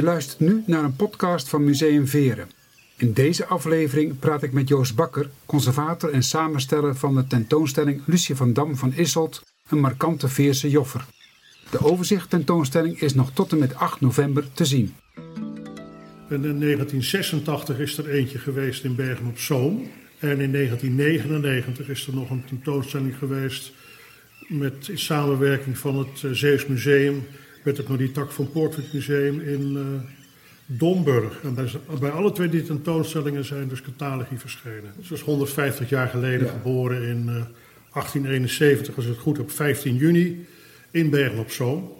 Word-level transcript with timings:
Je 0.00 0.06
luistert 0.06 0.40
nu 0.40 0.62
naar 0.66 0.84
een 0.84 0.96
podcast 0.96 1.48
van 1.48 1.64
Museum 1.64 2.06
Veren. 2.06 2.50
In 2.96 3.12
deze 3.12 3.46
aflevering 3.46 4.18
praat 4.18 4.42
ik 4.42 4.52
met 4.52 4.68
Joost 4.68 4.94
Bakker, 4.94 5.30
conservator 5.46 6.10
en 6.10 6.22
samensteller 6.22 6.96
van 6.96 7.14
de 7.14 7.26
tentoonstelling 7.26 8.02
Lucie 8.06 8.36
van 8.36 8.52
Dam 8.52 8.76
van 8.76 8.92
Isselt, 8.94 9.42
een 9.68 9.80
markante 9.80 10.28
Veerse 10.28 10.70
joffer. 10.70 11.04
De 11.70 11.84
overzicht 11.84 12.30
tentoonstelling 12.30 13.00
is 13.00 13.14
nog 13.14 13.32
tot 13.32 13.52
en 13.52 13.58
met 13.58 13.74
8 13.74 14.00
november 14.00 14.52
te 14.52 14.64
zien. 14.64 14.94
En 16.28 16.44
in 16.44 16.60
1986 16.60 17.78
is 17.78 17.98
er 17.98 18.08
eentje 18.08 18.38
geweest 18.38 18.84
in 18.84 18.94
Bergen 18.94 19.26
op 19.26 19.38
Zoom. 19.38 19.90
En 20.18 20.40
in 20.40 20.52
1999 20.52 21.88
is 21.88 22.06
er 22.06 22.14
nog 22.14 22.30
een 22.30 22.44
tentoonstelling 22.44 23.16
geweest 23.18 23.72
met 24.48 24.88
in 24.88 24.98
samenwerking 24.98 25.78
van 25.78 25.98
het 25.98 26.24
eh, 26.24 26.30
Zeeuws 26.30 26.66
Museum 26.66 27.24
met 27.62 27.76
het 27.76 27.88
Marietak 27.88 28.30
van 28.30 28.50
Poortvliet 28.50 28.92
Museum 28.92 29.40
in 29.40 29.72
uh, 29.72 29.82
Domburg. 30.66 31.40
En 31.42 31.54
bij, 31.54 31.70
bij, 32.00 32.10
alle 32.10 32.32
twee 32.32 32.48
die 32.48 32.62
tentoonstellingen 32.62 33.44
zijn 33.44 33.68
dus 33.68 33.82
catalogi 33.82 34.38
verschenen. 34.38 34.92
Ze 35.02 35.14
is 35.14 35.20
150 35.20 35.88
jaar 35.88 36.08
geleden 36.08 36.48
geboren 36.48 37.02
in 37.02 37.18
uh, 37.18 37.34
1871, 37.92 38.96
als 38.96 39.04
ik 39.04 39.10
het 39.10 39.20
goed 39.20 39.36
heb, 39.36 39.50
15 39.50 39.96
juni 39.96 40.46
in 40.90 41.10
Bergen 41.10 41.38
op 41.38 41.50
Zoom. 41.50 41.92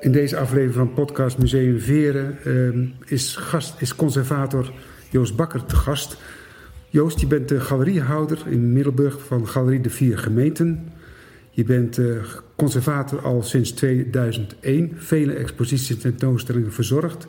In 0.00 0.12
deze 0.12 0.36
aflevering 0.36 0.74
van 0.74 0.94
podcast 0.94 1.38
Museum 1.38 1.80
Veren 1.80 2.38
uh, 2.44 3.10
is, 3.10 3.36
gast, 3.36 3.80
is 3.80 3.96
conservator 3.96 4.72
Joost 5.10 5.36
Bakker 5.36 5.64
te 5.64 5.76
gast. 5.76 6.16
Joost, 6.88 7.20
je 7.20 7.26
bent 7.26 7.48
de 7.48 7.60
galeriehouder 7.60 8.42
in 8.46 8.72
Middelburg 8.72 9.26
van 9.26 9.48
Galerie 9.48 9.80
de 9.80 9.90
Vier 9.90 10.18
Gemeenten. 10.18 10.88
Je 11.50 11.64
bent 11.64 11.98
uh, 11.98 12.22
conservator 12.60 13.20
al 13.20 13.42
sinds 13.42 13.70
2001, 13.72 14.92
vele 14.96 15.32
exposities 15.32 15.90
en 15.90 15.98
tentoonstellingen 15.98 16.72
verzorgd. 16.72 17.26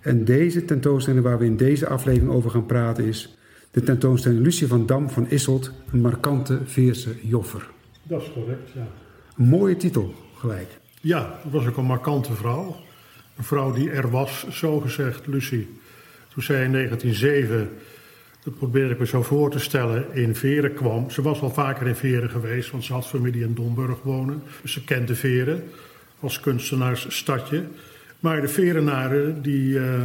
En 0.00 0.24
deze 0.24 0.64
tentoonstelling 0.64 1.22
waar 1.24 1.38
we 1.38 1.44
in 1.44 1.56
deze 1.56 1.88
aflevering 1.88 2.32
over 2.32 2.50
gaan 2.50 2.66
praten 2.66 3.04
is 3.04 3.36
de 3.70 3.82
tentoonstelling 3.82 4.40
Lucie 4.40 4.66
van 4.66 4.86
Dam 4.86 5.10
van 5.10 5.28
Isselt, 5.28 5.70
een 5.92 6.00
markante 6.00 6.58
Veerse 6.64 7.10
joffer. 7.22 7.68
Dat 8.02 8.22
is 8.22 8.32
correct, 8.32 8.70
ja. 8.74 8.86
Een 9.36 9.48
mooie 9.48 9.76
titel 9.76 10.14
gelijk. 10.34 10.68
Ja, 11.00 11.40
dat 11.42 11.52
was 11.52 11.66
ook 11.66 11.76
een 11.76 11.84
markante 11.84 12.32
vrouw. 12.32 12.76
Een 13.36 13.44
vrouw 13.44 13.72
die 13.72 13.90
er 13.90 14.10
was, 14.10 14.46
zogezegd, 14.48 15.26
Lucie. 15.26 15.68
Toen 16.28 16.42
zij 16.42 16.64
in 16.64 16.72
1907, 16.72 17.68
dat 18.46 18.56
probeer 18.56 18.90
ik 18.90 18.98
me 18.98 19.06
zo 19.06 19.22
voor 19.22 19.50
te 19.50 19.58
stellen, 19.58 20.14
in 20.14 20.34
Veren 20.34 20.74
kwam. 20.74 21.10
Ze 21.10 21.22
was 21.22 21.40
al 21.40 21.50
vaker 21.50 21.86
in 21.86 21.94
Veren 21.94 22.30
geweest, 22.30 22.70
want 22.70 22.84
ze 22.84 22.92
had 22.92 23.06
familie 23.06 23.42
in 23.42 23.54
Domburg 23.54 24.02
wonen. 24.02 24.42
Dus 24.62 24.72
ze 24.72 24.84
kende 24.84 25.14
Veren 25.14 25.64
als 26.20 26.40
kunstenaarsstadje. 26.40 27.64
Maar 28.20 28.40
de 28.40 28.48
Verenaren 28.48 29.42
die 29.42 29.68
uh, 29.68 30.02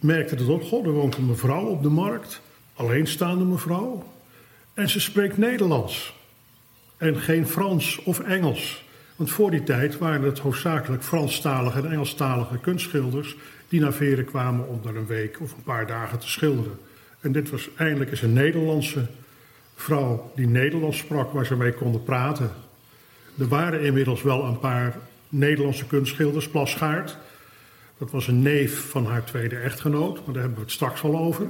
merkten 0.00 0.36
dat 0.36 0.48
op. 0.48 0.62
God, 0.62 0.86
er 0.86 0.92
woont 0.92 1.16
een 1.16 1.26
mevrouw 1.26 1.64
op 1.64 1.82
de 1.82 1.88
markt. 1.88 2.40
Alleenstaande 2.74 3.44
mevrouw. 3.44 4.12
En 4.74 4.88
ze 4.88 5.00
spreekt 5.00 5.38
Nederlands. 5.38 6.14
En 6.96 7.16
geen 7.16 7.46
Frans 7.46 8.02
of 8.02 8.20
Engels. 8.20 8.84
Want 9.16 9.30
voor 9.30 9.50
die 9.50 9.62
tijd 9.62 9.98
waren 9.98 10.22
het 10.22 10.38
hoofdzakelijk 10.38 11.02
Franstalige 11.02 11.78
en 11.78 11.90
Engelstalige 11.90 12.58
kunstschilders 12.58 13.36
die 13.68 13.80
naar 13.80 13.92
Veren 13.92 14.24
kwamen 14.24 14.68
om 14.68 14.80
daar 14.82 14.94
een 14.94 15.06
week 15.06 15.40
of 15.40 15.52
een 15.52 15.62
paar 15.62 15.86
dagen 15.86 16.18
te 16.18 16.28
schilderen. 16.28 16.78
En 17.20 17.32
dit 17.32 17.50
was 17.50 17.68
eindelijk 17.76 18.10
eens 18.10 18.22
een 18.22 18.32
Nederlandse 18.32 19.06
vrouw 19.74 20.32
die 20.34 20.46
Nederlands 20.46 20.98
sprak, 20.98 21.32
waar 21.32 21.46
ze 21.46 21.56
mee 21.56 21.72
konden 21.72 22.02
praten. 22.02 22.50
Er 23.38 23.48
waren 23.48 23.80
inmiddels 23.80 24.22
wel 24.22 24.44
een 24.44 24.58
paar 24.58 24.96
Nederlandse 25.28 25.86
kunstschilders, 25.86 26.48
Plasgaard. 26.48 27.18
Dat 27.98 28.10
was 28.10 28.26
een 28.28 28.42
neef 28.42 28.90
van 28.90 29.06
haar 29.06 29.24
tweede 29.24 29.56
echtgenoot, 29.56 30.14
maar 30.14 30.34
daar 30.34 30.42
hebben 30.42 30.58
we 30.58 30.64
het 30.64 30.72
straks 30.72 31.02
al 31.02 31.18
over 31.18 31.46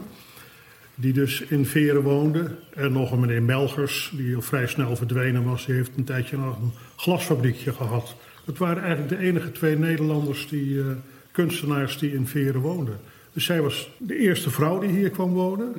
die 1.00 1.12
dus 1.12 1.40
in 1.40 1.66
Veren 1.66 2.02
woonde. 2.02 2.50
En 2.74 2.92
nog 2.92 3.12
een 3.12 3.20
meneer 3.20 3.42
Melgers, 3.42 4.12
die 4.14 4.36
al 4.36 4.42
vrij 4.42 4.66
snel 4.66 4.96
verdwenen 4.96 5.44
was. 5.44 5.66
Die 5.66 5.74
heeft 5.74 5.90
een 5.96 6.04
tijdje 6.04 6.36
nog 6.36 6.58
een 6.58 6.72
glasfabriekje 6.96 7.72
gehad. 7.72 8.14
Het 8.44 8.58
waren 8.58 8.82
eigenlijk 8.82 9.08
de 9.08 9.26
enige 9.26 9.52
twee 9.52 9.78
Nederlanders, 9.78 10.48
die, 10.48 10.74
uh, 10.74 10.86
kunstenaars, 11.32 11.98
die 11.98 12.12
in 12.12 12.26
Veren 12.26 12.60
woonden. 12.60 12.98
Dus 13.32 13.44
zij 13.44 13.60
was 13.60 13.90
de 13.98 14.16
eerste 14.16 14.50
vrouw 14.50 14.78
die 14.78 14.90
hier 14.90 15.10
kwam 15.10 15.32
wonen. 15.32 15.72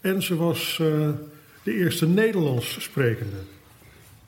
En 0.00 0.22
ze 0.22 0.36
was 0.36 0.78
uh, 0.82 1.08
de 1.62 1.74
eerste 1.74 2.06
Nederlands 2.06 2.82
sprekende. 2.82 3.36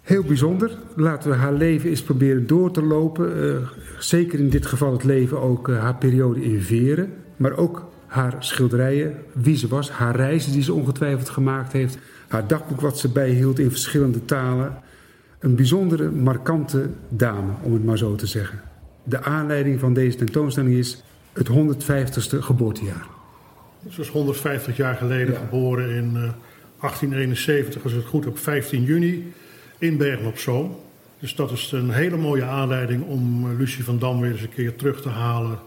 Heel 0.03 0.23
bijzonder. 0.23 0.79
Laten 0.97 1.31
we 1.31 1.37
haar 1.37 1.53
leven 1.53 1.91
eens 1.91 2.03
proberen 2.03 2.47
door 2.47 2.71
te 2.71 2.83
lopen. 2.83 3.37
Uh, 3.37 3.57
zeker 3.99 4.39
in 4.39 4.51
dit 4.51 4.67
geval 4.67 4.93
het 4.93 5.05
leven 5.05 5.41
ook 5.41 5.69
haar 5.69 5.95
periode 5.95 6.45
in 6.45 6.61
Veren. 6.61 7.13
Maar 7.37 7.57
ook 7.57 7.89
haar 8.09 8.37
schilderijen, 8.39 9.15
wie 9.33 9.57
ze 9.57 9.69
was, 9.69 9.91
haar 9.91 10.17
reizen 10.17 10.53
die 10.53 10.63
ze 10.63 10.73
ongetwijfeld 10.73 11.29
gemaakt 11.29 11.73
heeft, 11.73 11.99
haar 12.29 12.47
dagboek 12.47 12.81
wat 12.81 12.99
ze 12.99 13.09
bijhield 13.09 13.59
in 13.59 13.71
verschillende 13.71 14.25
talen. 14.25 14.77
Een 15.39 15.55
bijzondere, 15.55 16.11
markante 16.11 16.89
dame, 17.09 17.53
om 17.63 17.73
het 17.73 17.85
maar 17.85 17.99
zo 17.99 18.15
te 18.15 18.27
zeggen. 18.27 18.61
De 19.05 19.23
aanleiding 19.23 19.81
van 19.81 19.95
deze 19.95 20.17
tentoonstelling 20.17 20.75
is 20.75 21.03
het 21.39 21.49
150ste 21.49 22.39
geboortejaar. 22.39 23.07
Ze 23.91 24.01
is 24.01 24.09
150 24.09 24.77
jaar 24.77 24.95
geleden 24.95 25.35
ja. 25.35 25.41
geboren 25.41 25.91
in 25.91 26.05
uh, 26.05 26.31
1871, 26.81 27.83
als 27.83 27.93
ik 27.93 27.99
het 27.99 28.09
goed 28.09 28.25
heb, 28.25 28.39
15 28.39 28.85
juni 28.85 29.33
in 29.79 29.97
Bergen 29.97 30.27
op 30.27 30.39
Zoom. 30.39 30.77
Dus 31.19 31.35
dat 31.35 31.51
is 31.51 31.73
een 31.73 31.91
hele 31.91 32.17
mooie 32.17 32.45
aanleiding 32.45 33.05
om 33.05 33.57
Lucie 33.57 33.85
van 33.85 33.99
Dam 33.99 34.21
weer 34.21 34.31
eens 34.31 34.43
een 34.43 34.55
keer 34.55 34.77
terug 34.77 35.03
te 35.03 35.09
halen 35.09 35.59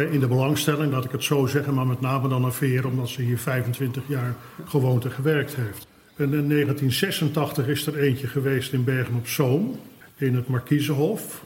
in 0.00 0.20
de 0.20 0.26
belangstelling, 0.26 0.92
laat 0.92 1.04
ik 1.04 1.10
het 1.10 1.24
zo 1.24 1.46
zeggen, 1.46 1.74
maar 1.74 1.86
met 1.86 2.00
name 2.00 2.28
dan 2.28 2.44
een 2.44 2.52
veer, 2.52 2.86
omdat 2.86 3.08
ze 3.08 3.22
hier 3.22 3.38
25 3.38 4.02
jaar 4.06 4.34
gewoond 4.64 5.04
en 5.04 5.10
gewerkt 5.10 5.54
heeft. 5.54 5.86
En 6.16 6.24
in 6.24 6.48
1986 6.48 7.66
is 7.66 7.86
er 7.86 7.98
eentje 7.98 8.26
geweest 8.26 8.72
in 8.72 8.84
Bergen 8.84 9.14
op 9.14 9.28
Zoom, 9.28 9.80
in 10.16 10.34
het 10.34 10.48
Markiezenhof. 10.48 11.44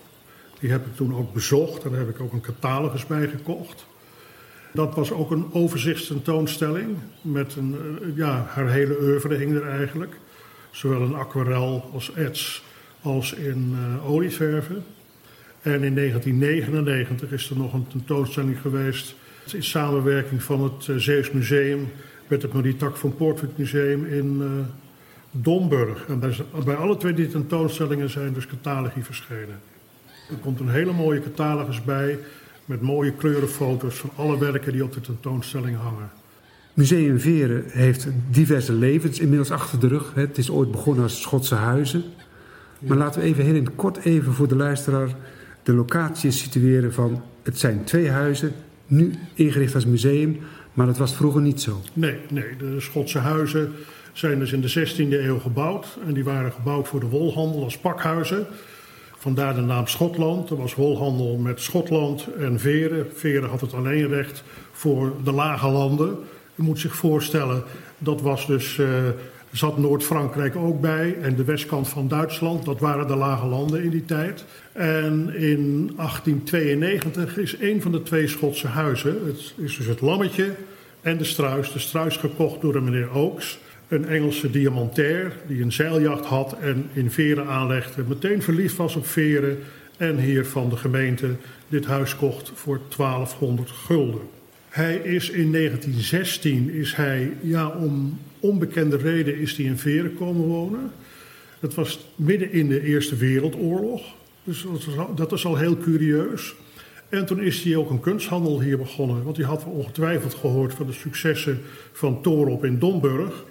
Die 0.61 0.71
heb 0.71 0.87
ik 0.87 0.97
toen 0.97 1.17
ook 1.17 1.33
bezocht 1.33 1.85
en 1.85 1.91
daar 1.91 1.99
heb 1.99 2.09
ik 2.09 2.21
ook 2.21 2.33
een 2.33 2.41
catalogus 2.41 3.07
bij 3.07 3.29
gekocht. 3.29 3.87
Dat 4.73 4.95
was 4.95 5.13
ook 5.13 5.31
een 5.31 5.53
overzichtstentoonstelling 5.53 6.97
met 7.23 7.57
een, 7.57 7.77
eh, 8.03 8.17
ja, 8.17 8.47
haar 8.49 8.71
hele 8.71 8.99
oeuvre 9.01 9.35
hing 9.35 9.55
er 9.55 9.69
eigenlijk. 9.69 10.17
Zowel 10.71 11.03
in 11.03 11.15
aquarel 11.15 11.91
als 11.93 12.15
ets 12.15 12.65
als 13.03 13.33
in 13.33 13.77
uh, 13.79 14.11
olieverven. 14.11 14.85
En 15.63 15.83
in 15.83 15.95
1999 15.95 17.33
is 17.33 17.51
er 17.51 17.57
nog 17.57 17.73
een 17.73 17.87
tentoonstelling 17.87 18.61
geweest 18.61 19.15
in 19.53 19.63
samenwerking 19.63 20.43
van 20.43 20.63
het 20.63 21.03
Zeeuws 21.03 21.31
Museum 21.31 21.89
met 22.27 22.43
het 22.43 22.53
Marietak 22.53 22.97
van 22.97 23.17
Poortvliet 23.17 23.59
Museum 23.59 24.05
in 24.05 24.39
uh, 24.41 24.51
Domburg. 25.31 26.07
En 26.07 26.19
bij, 26.21 26.37
bij, 26.65 26.75
alle 26.75 26.97
twee 26.97 27.15
die 27.15 27.29
tentoonstellingen 27.29 28.11
zijn 28.11 28.33
dus 28.33 28.47
catalogi 28.47 29.03
verschenen. 29.03 29.61
Er 30.31 30.37
komt 30.41 30.61
een 30.61 30.69
hele 30.69 30.93
mooie 30.93 31.21
catalogus 31.21 31.83
bij 31.85 32.19
met 32.65 32.81
mooie 32.81 33.13
kleurenfoto's 33.13 33.95
van 33.95 34.11
alle 34.17 34.39
werken 34.39 34.73
die 34.73 34.85
op 34.85 34.93
de 34.93 35.01
tentoonstelling 35.01 35.77
hangen. 35.77 36.11
Museum 36.75 37.21
Veren 37.21 37.65
heeft 37.67 38.09
diverse 38.31 38.73
levens 38.73 39.19
inmiddels 39.19 39.51
achter 39.51 39.81
de 39.81 39.89
rug. 39.89 40.13
Het 40.15 40.39
is 40.39 40.51
ooit 40.51 40.71
begonnen 40.71 41.03
als 41.03 41.23
Schotse 41.23 41.55
huizen. 41.55 42.05
Maar 42.79 42.97
laten 42.97 43.21
we 43.21 43.27
even 43.27 43.45
heel 43.45 43.55
in 43.55 43.65
het 43.65 43.75
kort 43.75 44.05
even 44.05 44.33
voor 44.33 44.49
de 44.49 44.57
luisteraar 44.57 45.09
de 45.63 45.73
locatie 45.73 46.31
situeren 46.31 46.93
van 46.93 47.23
het 47.43 47.59
zijn 47.59 47.85
twee 47.85 48.11
huizen, 48.11 48.53
nu 48.87 49.15
ingericht 49.35 49.75
als 49.75 49.87
museum, 49.87 50.39
maar 50.73 50.87
dat 50.87 50.99
was 50.99 51.15
vroeger 51.15 51.41
niet 51.41 51.61
zo. 51.61 51.81
Nee, 51.93 52.19
nee, 52.31 52.57
de 52.59 52.81
Schotse 52.81 53.19
huizen 53.19 53.73
zijn 54.13 54.39
dus 54.39 54.53
in 54.53 54.61
de 54.61 54.87
16e 54.89 54.99
eeuw 54.99 55.39
gebouwd 55.39 55.99
en 56.07 56.15
die 56.15 56.25
waren 56.25 56.53
gebouwd 56.53 56.89
voor 56.89 57.01
de 57.01 57.07
wolhandel 57.07 57.65
als 57.65 57.79
pakhuizen. 57.79 58.47
Vandaar 59.19 59.55
de 59.55 59.61
naam 59.61 59.87
Schotland. 59.87 60.51
Er 60.51 60.57
was 60.57 60.75
wolhandel 60.75 61.37
met 61.37 61.61
Schotland 61.61 62.27
en 62.39 62.61
Veren. 62.61 63.07
Veren 63.15 63.49
had 63.49 63.61
het 63.61 63.75
alleen 63.75 64.09
recht 64.09 64.43
voor 64.73 65.13
de 65.25 65.33
lage 65.33 65.69
landen. 65.69 66.19
Je 66.55 66.63
moet 66.63 66.79
zich 66.79 66.95
voorstellen, 66.95 67.63
dat 67.99 68.21
was 68.21 68.47
dus 68.47 68.77
uh, 68.77 68.89
zat 69.51 69.79
Noord-Frankrijk 69.79 70.57
ook 70.57 70.81
bij 70.81 71.17
en 71.23 71.37
de 71.37 71.45
westkant 71.45 71.89
van 71.89 72.09
Duitsland. 72.09 72.65
Dat 72.65 72.81
waren 72.81 73.07
de 73.07 73.17
lage 73.17 73.47
landen 73.47 73.83
in 73.83 73.91
die 73.91 74.05
tijd. 74.05 74.45
En 74.73 75.35
in 75.35 75.93
1892 75.97 77.39
is 77.39 77.57
een 77.61 77.83
van 77.83 77.93
de 77.93 78.03
twee 78.03 78.29
Schotse 78.29 78.67
huizen, 78.67 79.27
het 79.27 79.55
is 79.57 79.77
dus 79.77 79.87
het 79.87 80.01
Lammetje 80.01 80.55
en 81.01 81.19
de 81.19 81.25
Struis, 81.25 81.73
de 81.73 81.79
Struis 81.79 82.17
gekocht 82.17 82.61
door 82.61 82.73
de 82.73 82.81
meneer 82.81 83.11
Oaks. 83.11 83.59
Een 83.89 84.05
Engelse 84.05 84.51
diamantair 84.51 85.33
die 85.47 85.63
een 85.63 85.73
zeiljacht 85.73 86.25
had 86.25 86.59
en 86.61 86.91
in 86.93 87.11
Veren 87.11 87.47
aanlegde. 87.47 88.03
Meteen 88.09 88.43
verliefd 88.43 88.77
was 88.77 88.97
op 88.97 89.07
Veren 89.07 89.59
en 89.97 90.19
hier 90.19 90.47
van 90.47 90.69
de 90.69 90.77
gemeente 90.77 91.37
dit 91.69 91.85
huis 91.85 92.17
kocht 92.17 92.53
voor 92.55 92.81
1200 92.97 93.71
gulden. 93.71 94.21
Hij 94.69 94.97
is 94.97 95.31
in 95.31 95.53
1916 95.53 96.71
is 96.71 96.95
hij, 96.95 97.33
ja, 97.41 97.69
om 97.69 98.19
onbekende 98.41 98.97
reden 98.97 99.39
is 99.39 99.57
hij 99.57 99.67
in 99.67 99.79
Veren 99.79 100.15
komen 100.15 100.47
wonen. 100.47 100.91
Dat 101.61 101.75
was 101.75 102.09
midden 102.17 102.53
in 102.53 102.69
de 102.69 102.83
Eerste 102.83 103.17
Wereldoorlog. 103.17 104.03
Dus 104.45 104.67
dat 105.15 105.33
is 105.33 105.45
al 105.45 105.57
heel 105.57 105.77
curieus. 105.77 106.55
En 107.09 107.27
toen 107.27 107.41
is 107.41 107.63
hij 107.63 107.77
ook 107.77 107.91
een 107.91 108.01
kunsthandel 108.01 108.61
hier 108.61 108.79
begonnen. 108.79 109.23
Want 109.23 109.37
hij 109.37 109.47
had 109.47 109.65
ongetwijfeld 109.65 110.35
gehoord 110.35 110.75
van 110.75 110.87
de 110.87 110.93
successen 110.93 111.61
van 111.93 112.23
Torop 112.23 112.65
in 112.65 112.79
Domburg. 112.79 113.45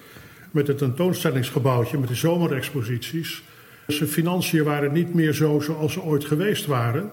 Met 0.51 0.67
het 0.67 0.77
tentoonstellingsgebouwtje, 0.77 1.97
met 1.97 2.09
de 2.09 2.15
zomerexposities. 2.15 3.43
Zijn 3.87 4.09
financiën 4.09 4.63
waren 4.63 4.93
niet 4.93 5.13
meer 5.13 5.33
zo 5.33 5.59
zoals 5.59 5.93
ze 5.93 6.01
ooit 6.01 6.25
geweest 6.25 6.65
waren. 6.65 7.11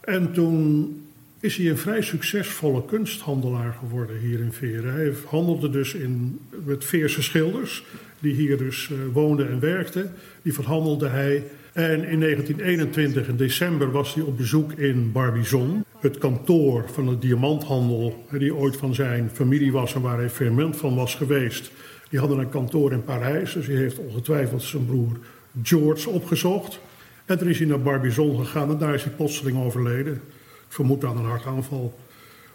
En 0.00 0.32
toen 0.32 0.96
is 1.42 1.56
hij 1.56 1.70
een 1.70 1.78
vrij 1.78 2.02
succesvolle 2.02 2.84
kunsthandelaar 2.84 3.76
geworden 3.78 4.18
hier 4.18 4.40
in 4.40 4.52
Veren. 4.52 4.92
Hij 4.92 5.12
handelde 5.26 5.70
dus 5.70 5.94
in, 5.94 6.40
met 6.64 6.84
Veerse 6.84 7.22
schilders, 7.22 7.84
die 8.18 8.34
hier 8.34 8.58
dus 8.58 8.88
uh, 8.88 8.98
woonden 9.12 9.50
en 9.50 9.60
werkten. 9.60 10.12
Die 10.42 10.52
verhandelde 10.52 11.08
hij. 11.08 11.44
En 11.72 12.04
in 12.04 12.20
1921, 12.20 13.28
in 13.28 13.36
december, 13.36 13.90
was 13.90 14.14
hij 14.14 14.22
op 14.22 14.36
bezoek 14.36 14.72
in 14.72 15.12
Barbizon. 15.12 15.84
Het 16.00 16.18
kantoor 16.18 16.84
van 16.92 17.06
de 17.06 17.18
diamanthandel, 17.18 18.26
die 18.30 18.54
ooit 18.54 18.76
van 18.76 18.94
zijn 18.94 19.30
familie 19.32 19.72
was 19.72 19.94
en 19.94 20.00
waar 20.00 20.18
hij 20.18 20.30
ferment 20.30 20.76
van 20.76 20.94
was 20.94 21.14
geweest. 21.14 21.70
Die 22.12 22.20
hadden 22.20 22.38
een 22.38 22.48
kantoor 22.48 22.92
in 22.92 23.04
Parijs, 23.04 23.52
dus 23.52 23.66
hij 23.66 23.76
heeft 23.76 23.98
ongetwijfeld 23.98 24.62
zijn 24.62 24.86
broer 24.86 25.16
George 25.62 26.10
opgezocht. 26.10 26.80
En 27.24 27.38
toen 27.38 27.48
is 27.48 27.58
hij 27.58 27.66
naar 27.66 27.80
Barbizon 27.80 28.38
gegaan 28.38 28.70
en 28.70 28.78
daar 28.78 28.94
is 28.94 29.04
hij 29.04 29.12
plotseling 29.12 29.64
overleden. 29.64 30.20
Vermoed 30.68 31.04
aan 31.04 31.16
een 31.16 31.24
hartaanval. 31.24 31.98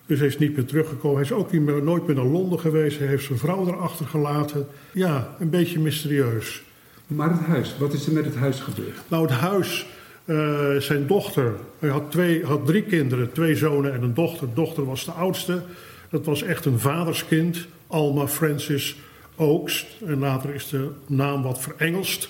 Dus 0.05 0.19
hij 0.19 0.27
is 0.27 0.37
niet 0.37 0.55
meer 0.55 0.65
teruggekomen. 0.65 1.17
Hij 1.17 1.25
is 1.25 1.31
ook 1.31 1.51
niet 1.51 1.61
meer, 1.61 1.83
nooit 1.83 2.07
meer 2.07 2.15
naar 2.15 2.25
Londen 2.25 2.59
geweest. 2.59 2.97
Hij 2.97 3.07
heeft 3.07 3.25
zijn 3.25 3.37
vrouw 3.37 3.67
erachter 3.67 4.05
gelaten. 4.05 4.67
Ja, 4.91 5.35
een 5.39 5.49
beetje 5.49 5.79
mysterieus. 5.79 6.63
Maar 7.07 7.29
het 7.29 7.41
huis, 7.41 7.75
wat 7.79 7.93
is 7.93 8.07
er 8.07 8.13
met 8.13 8.25
het 8.25 8.35
huis 8.35 8.59
gebeurd? 8.59 8.97
Nou, 9.07 9.23
het 9.23 9.31
huis, 9.31 9.87
uh, 10.25 10.75
zijn 10.75 11.07
dochter, 11.07 11.53
hij 11.79 11.89
had, 11.89 12.11
twee, 12.11 12.45
had 12.45 12.65
drie 12.65 12.83
kinderen, 12.83 13.31
twee 13.31 13.55
zonen 13.55 13.93
en 13.93 14.03
een 14.03 14.13
dochter. 14.13 14.47
De 14.47 14.53
dochter 14.53 14.85
was 14.85 15.05
de 15.05 15.11
oudste. 15.11 15.61
Dat 16.09 16.25
was 16.25 16.41
echt 16.41 16.65
een 16.65 16.79
vaderskind, 16.79 17.67
Alma 17.87 18.27
Francis 18.27 18.97
Oakes. 19.37 19.97
En 20.05 20.19
later 20.19 20.53
is 20.53 20.69
de 20.69 20.89
naam 21.07 21.41
wat 21.41 21.59
verengelst. 21.61 22.29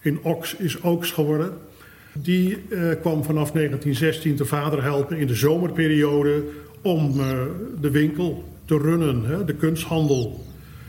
In 0.00 0.18
Ox 0.22 0.54
is 0.54 0.82
Oaks 0.82 1.10
geworden. 1.10 1.52
Die 2.12 2.58
uh, 2.68 2.90
kwam 3.00 3.24
vanaf 3.24 3.50
1916 3.50 4.36
de 4.36 4.44
vader 4.44 4.82
helpen 4.82 5.16
in 5.16 5.26
de 5.26 5.34
zomerperiode 5.34 6.42
om 6.82 7.20
uh, 7.20 7.42
de 7.80 7.90
winkel 7.90 8.44
te 8.64 8.78
runnen, 8.78 9.24
hè, 9.24 9.44
de 9.44 9.54
kunsthandel. 9.54 10.44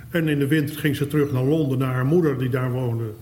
En 0.09 0.27
in 0.27 0.39
de 0.39 0.47
winter 0.47 0.79
ging 0.79 0.95
ze 0.95 1.07
terug 1.07 1.31
naar 1.31 1.44
Londen, 1.44 1.77
naar 1.77 1.94
haar 1.94 2.06
moeder 2.06 2.38
die 2.38 2.50
daar 2.50 2.71
woonde. 2.71 3.13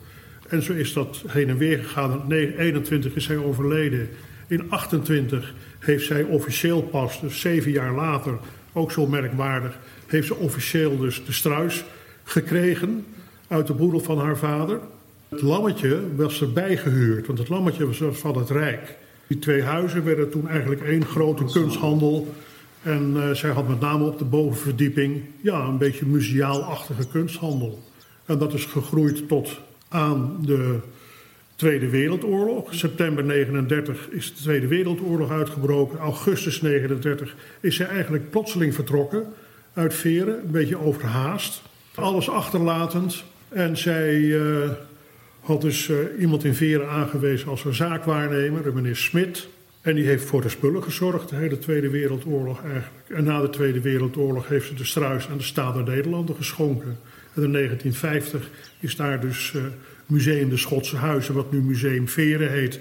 En 0.48 0.62
zo 0.63 0.74
is 0.74 0.94
dat 0.94 1.24
heen 1.28 1.50
en 1.50 1.57
weer 1.57 1.78
gegaan. 1.78 2.34
In 2.34 2.54
21 2.57 3.16
is 3.16 3.24
zij 3.24 3.38
overleden. 3.38 4.10
In 4.48 4.72
28 4.72 5.54
heeft 5.80 6.06
zij 6.06 6.24
officieel 6.24 6.81
pas, 6.81 7.22
dus 7.22 7.39
zeven 7.39 7.72
jaar 7.72 7.94
later, 7.94 8.38
ook 8.74 8.92
zo 8.92 9.07
merkwaardig, 9.07 9.80
heeft 10.07 10.28
ze 10.28 10.36
officieel 10.36 10.98
dus 10.98 11.25
de 11.25 11.31
struis 11.31 11.84
gekregen 12.27 13.06
uit 13.47 13.68
de 13.68 13.74
boedel 13.74 14.00
van 14.00 14.19
haar 14.19 14.38
vader. 14.38 14.79
Het 15.29 15.41
lammetje 15.41 16.01
was 16.15 16.41
erbij 16.41 16.77
gehuurd, 16.77 17.27
want 17.27 17.39
het 17.39 17.50
lammetje 17.50 17.85
was 17.85 18.01
van 18.12 18.38
het 18.38 18.50
Rijk. 18.50 18.95
Die 19.27 19.39
twee 19.39 19.63
huizen 19.63 20.03
werden 20.03 20.29
toen 20.29 20.47
eigenlijk 20.47 20.81
één 20.81 21.06
grote 21.06 21.44
kunsthandel. 21.44 22.33
En 22.81 23.13
uh, 23.15 23.31
zij 23.31 23.50
had 23.50 23.68
met 23.68 23.79
name 23.79 24.06
op 24.06 24.18
de 24.18 24.25
bovenverdieping 24.25 25.21
ja, 25.41 25.63
een 25.63 25.77
beetje 25.77 26.06
museaalachtige 26.06 27.07
kunsthandel. 27.07 27.83
En 28.25 28.38
dat 28.38 28.53
is 28.53 28.65
gegroeid 28.65 29.27
tot 29.27 29.59
aan 29.88 30.38
de 30.41 30.79
Tweede 31.56 31.89
Wereldoorlog. 31.89 32.74
September 32.74 33.24
39 33.24 34.09
is 34.09 34.35
de 34.35 34.41
Tweede 34.41 34.68
Wereldoorlog 34.68 35.31
uitgebroken. 35.31 36.00
Augustus 36.00 36.62
39 36.62 37.35
is 37.59 37.75
zij 37.75 37.88
eigenlijk 37.88 38.29
plotseling 38.29 38.74
vertrokken 38.74 39.25
uit 39.74 39.94
Veren, 39.94 40.39
een 40.39 40.51
beetje 40.51 40.79
overhaast. 40.79 41.62
Alles 41.98 42.30
achterlatend. 42.30 43.24
En 43.50 43.78
zij 43.78 44.14
uh, 44.14 44.70
had 45.40 45.62
dus 45.62 45.88
uh, 45.88 45.98
iemand 46.20 46.44
in 46.44 46.54
Veren 46.54 46.90
aangewezen 46.90 47.50
als 47.50 47.64
haar 47.64 47.74
zaakwaarnemer, 47.74 48.64
de 48.64 48.74
meneer 48.74 48.96
Smit. 48.96 49.48
En 49.82 49.96
die 49.96 50.06
heeft 50.06 50.26
voor 50.26 50.42
de 50.42 50.50
spullen 50.50 50.84
gezorgd, 50.84 51.30
de 51.30 51.36
hele 51.36 51.58
Tweede 51.58 51.90
Wereldoorlog 51.90 52.64
eigenlijk. 52.64 53.10
En 53.10 53.24
na 53.24 53.42
de 53.42 53.50
Tweede 53.50 53.82
Wereldoorlog 53.82 54.48
heeft 54.48 54.68
ze 54.68 54.74
de 54.74 54.86
struis 54.86 55.30
aan 55.30 55.38
de 55.38 55.44
Staat 55.44 55.74
der 55.74 55.84
Nederlanden 55.84 56.36
geschonken. 56.36 56.98
En 57.34 57.44
in 57.44 57.52
1950 57.52 58.50
is 58.80 58.96
daar 58.96 59.20
dus 59.20 59.54
uh, 59.56 59.62
Museum 60.06 60.50
de 60.50 60.58
Schotse 60.58 60.96
Huizen, 60.96 61.34
wat 61.34 61.52
nu 61.52 61.62
Museum 61.62 62.08
Veren 62.08 62.52
heet, 62.52 62.80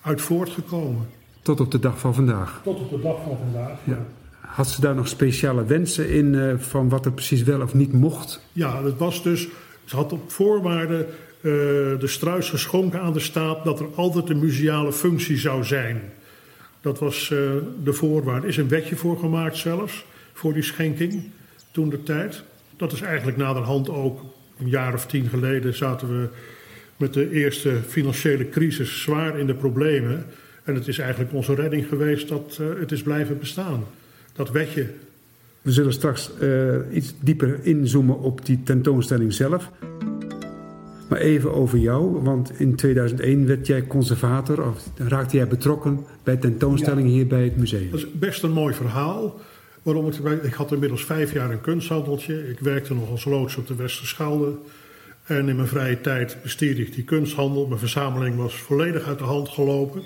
uit 0.00 0.20
voortgekomen. 0.20 1.06
Tot 1.42 1.60
op 1.60 1.70
de 1.70 1.78
dag 1.78 1.98
van 1.98 2.14
vandaag. 2.14 2.60
Tot 2.64 2.80
op 2.80 2.90
de 2.90 3.00
dag 3.00 3.22
van 3.22 3.38
vandaag, 3.38 3.78
ja. 3.84 4.06
Had 4.48 4.68
ze 4.68 4.80
daar 4.80 4.94
nog 4.94 5.08
speciale 5.08 5.64
wensen 5.64 6.08
in 6.08 6.34
uh, 6.34 6.54
van 6.58 6.88
wat 6.88 7.04
er 7.04 7.12
precies 7.12 7.42
wel 7.42 7.60
of 7.60 7.74
niet 7.74 7.92
mocht? 7.92 8.42
Ja, 8.52 8.84
het 8.84 8.96
was 8.96 9.22
dus, 9.22 9.48
ze 9.84 9.96
had 9.96 10.12
op 10.12 10.30
voorwaarde 10.30 11.06
uh, 11.40 11.52
de 11.98 12.06
struis 12.06 12.50
geschonken 12.50 13.00
aan 13.00 13.12
de 13.12 13.20
staat 13.20 13.64
dat 13.64 13.80
er 13.80 13.86
altijd 13.94 14.28
een 14.28 14.38
museale 14.38 14.92
functie 14.92 15.36
zou 15.36 15.64
zijn. 15.64 16.00
Dat 16.80 16.98
was 16.98 17.30
uh, 17.30 17.38
de 17.82 17.92
voorwaarde. 17.92 18.42
Er 18.42 18.48
is 18.48 18.56
een 18.56 18.68
wetje 18.68 18.96
voor 18.96 19.18
gemaakt 19.18 19.56
zelfs, 19.56 20.04
voor 20.32 20.52
die 20.52 20.62
schenking, 20.62 21.30
toen 21.70 21.88
de 21.88 22.02
tijd. 22.02 22.42
Dat 22.76 22.92
is 22.92 23.00
eigenlijk 23.00 23.36
naderhand 23.36 23.88
ook, 23.88 24.20
een 24.60 24.68
jaar 24.68 24.94
of 24.94 25.06
tien 25.06 25.28
geleden 25.28 25.74
zaten 25.74 26.08
we 26.08 26.28
met 26.96 27.14
de 27.14 27.30
eerste 27.30 27.76
financiële 27.86 28.48
crisis 28.48 29.02
zwaar 29.02 29.38
in 29.38 29.46
de 29.46 29.54
problemen. 29.54 30.26
En 30.64 30.74
het 30.74 30.88
is 30.88 30.98
eigenlijk 30.98 31.32
onze 31.32 31.54
redding 31.54 31.88
geweest 31.88 32.28
dat 32.28 32.60
het 32.80 32.92
is 32.92 33.02
blijven 33.02 33.38
bestaan. 33.38 33.84
Dat 34.38 34.50
wetje. 34.50 34.86
We 35.62 35.72
zullen 35.72 35.92
straks 35.92 36.30
uh, 36.40 36.74
iets 36.92 37.14
dieper 37.20 37.58
inzoomen 37.62 38.18
op 38.18 38.46
die 38.46 38.62
tentoonstelling 38.62 39.32
zelf. 39.32 39.70
Maar 41.08 41.18
even 41.18 41.54
over 41.54 41.78
jou, 41.78 42.22
want 42.22 42.60
in 42.60 42.76
2001 42.76 43.46
werd 43.46 43.66
jij 43.66 43.86
conservator, 43.86 44.68
of 44.68 44.90
raakte 44.96 45.36
jij 45.36 45.48
betrokken 45.48 46.04
bij 46.22 46.36
tentoonstellingen 46.36 47.10
ja. 47.10 47.16
hier 47.16 47.26
bij 47.26 47.44
het 47.44 47.56
museum. 47.56 47.90
Dat 47.90 48.00
is 48.00 48.12
best 48.12 48.42
een 48.42 48.52
mooi 48.52 48.74
verhaal. 48.74 49.40
Waarom 49.82 50.06
ik, 50.06 50.42
ik 50.42 50.52
had 50.52 50.72
inmiddels 50.72 51.04
vijf 51.04 51.32
jaar 51.32 51.50
een 51.50 51.60
kunsthandeltje. 51.60 52.48
Ik 52.48 52.60
werkte 52.60 52.94
nog 52.94 53.10
als 53.10 53.24
loods 53.24 53.56
op 53.56 53.66
de 53.66 53.74
Westerschelde. 53.74 54.52
En 55.24 55.48
in 55.48 55.56
mijn 55.56 55.68
vrije 55.68 56.00
tijd 56.00 56.36
bestierde 56.42 56.80
ik 56.80 56.94
die 56.94 57.04
kunsthandel. 57.04 57.66
Mijn 57.66 57.80
verzameling 57.80 58.36
was 58.36 58.54
volledig 58.54 59.06
uit 59.06 59.18
de 59.18 59.24
hand 59.24 59.48
gelopen. 59.48 60.02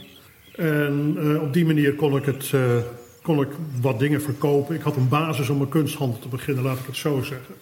En 0.57 1.17
uh, 1.19 1.43
op 1.43 1.53
die 1.53 1.67
manier 1.67 1.95
kon 1.95 2.17
ik, 2.17 2.25
het, 2.25 2.53
uh, 2.55 2.77
kon 3.23 3.41
ik 3.41 3.49
wat 3.81 3.99
dingen 3.99 4.23
verkopen. 4.23 4.75
Ik 4.75 4.83
had 4.83 4.97
een 4.97 5.09
basis 5.09 5.49
om 5.49 5.61
een 5.61 5.69
kunsthandel 5.69 6.19
te 6.19 6.29
beginnen, 6.29 6.65
laat 6.65 6.79
ik 6.79 6.87
het 6.87 6.97
zo 6.97 7.23
zeggen. 7.23 7.55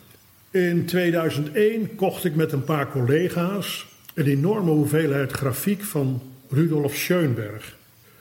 In 0.50 0.84
2001 0.84 1.94
kocht 1.94 2.24
ik 2.24 2.34
met 2.34 2.52
een 2.52 2.64
paar 2.64 2.90
collega's 2.90 3.86
een 4.14 4.26
enorme 4.26 4.70
hoeveelheid 4.70 5.32
grafiek 5.32 5.82
van 5.82 6.22
Rudolf 6.48 6.94
Schoenberg. 6.94 7.76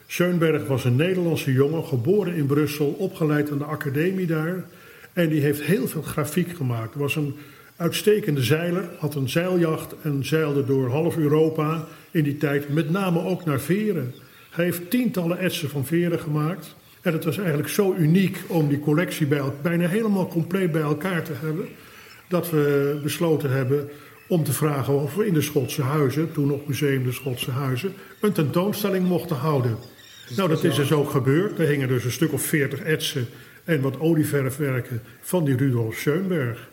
Schoenberg 0.07 0.67
was 0.67 0.85
een 0.85 0.95
Nederlandse 0.95 1.53
jongen, 1.53 1.85
geboren 1.85 2.35
in 2.35 2.45
Brussel, 2.45 2.87
opgeleid 2.87 3.51
aan 3.51 3.57
de 3.57 3.63
academie 3.63 4.25
daar. 4.25 4.65
En 5.13 5.29
die 5.29 5.41
heeft 5.41 5.61
heel 5.61 5.87
veel 5.87 6.01
grafiek 6.01 6.55
gemaakt. 6.55 6.95
Was 6.95 7.15
een 7.15 7.35
uitstekende 7.75 8.43
zeiler, 8.43 8.89
had 8.97 9.15
een 9.15 9.29
zeiljacht 9.29 9.95
en 10.01 10.25
zeilde 10.25 10.65
door 10.65 10.89
half 10.89 11.17
Europa 11.17 11.87
in 12.11 12.23
die 12.23 12.37
tijd, 12.37 12.69
met 12.69 12.89
name 12.89 13.23
ook 13.23 13.45
naar 13.45 13.59
Veren. 13.59 14.13
Hij 14.49 14.65
heeft 14.65 14.89
tientallen 14.89 15.39
etsen 15.39 15.69
van 15.69 15.85
Veren 15.85 16.19
gemaakt. 16.19 16.75
En 17.01 17.13
het 17.13 17.23
was 17.23 17.37
eigenlijk 17.37 17.69
zo 17.69 17.95
uniek 17.97 18.37
om 18.47 18.67
die 18.67 18.79
collectie 18.79 19.27
bij, 19.27 19.41
bijna 19.61 19.87
helemaal 19.87 20.27
compleet 20.27 20.71
bij 20.71 20.81
elkaar 20.81 21.23
te 21.23 21.33
hebben 21.33 21.67
dat 22.27 22.49
we 22.49 22.99
besloten 23.03 23.51
hebben 23.51 23.89
om 24.27 24.43
te 24.43 24.53
vragen 24.53 24.93
of 24.93 25.15
we 25.15 25.25
in 25.25 25.33
de 25.33 25.41
Schotse 25.41 25.81
Huizen, 25.81 26.31
toen 26.31 26.47
nog 26.47 26.65
Museum 26.65 27.03
de 27.03 27.11
Schotse 27.11 27.51
Huizen, 27.51 27.93
een 28.21 28.31
tentoonstelling 28.31 29.07
mochten 29.07 29.35
houden. 29.35 29.77
Nou, 30.35 30.49
dat 30.49 30.63
is 30.63 30.75
dus 30.75 30.91
ook 30.91 31.09
gebeurd. 31.09 31.59
Er 31.59 31.67
hingen 31.67 31.87
dus 31.87 32.03
een 32.03 32.11
stuk 32.11 32.33
of 32.33 32.41
veertig 32.41 32.79
etsen 32.79 33.27
en 33.63 33.81
wat 33.81 33.99
olieverfwerken 33.99 35.01
van 35.21 35.45
die 35.45 35.55
Rudolf 35.55 35.95
Schoenberg. 35.95 36.69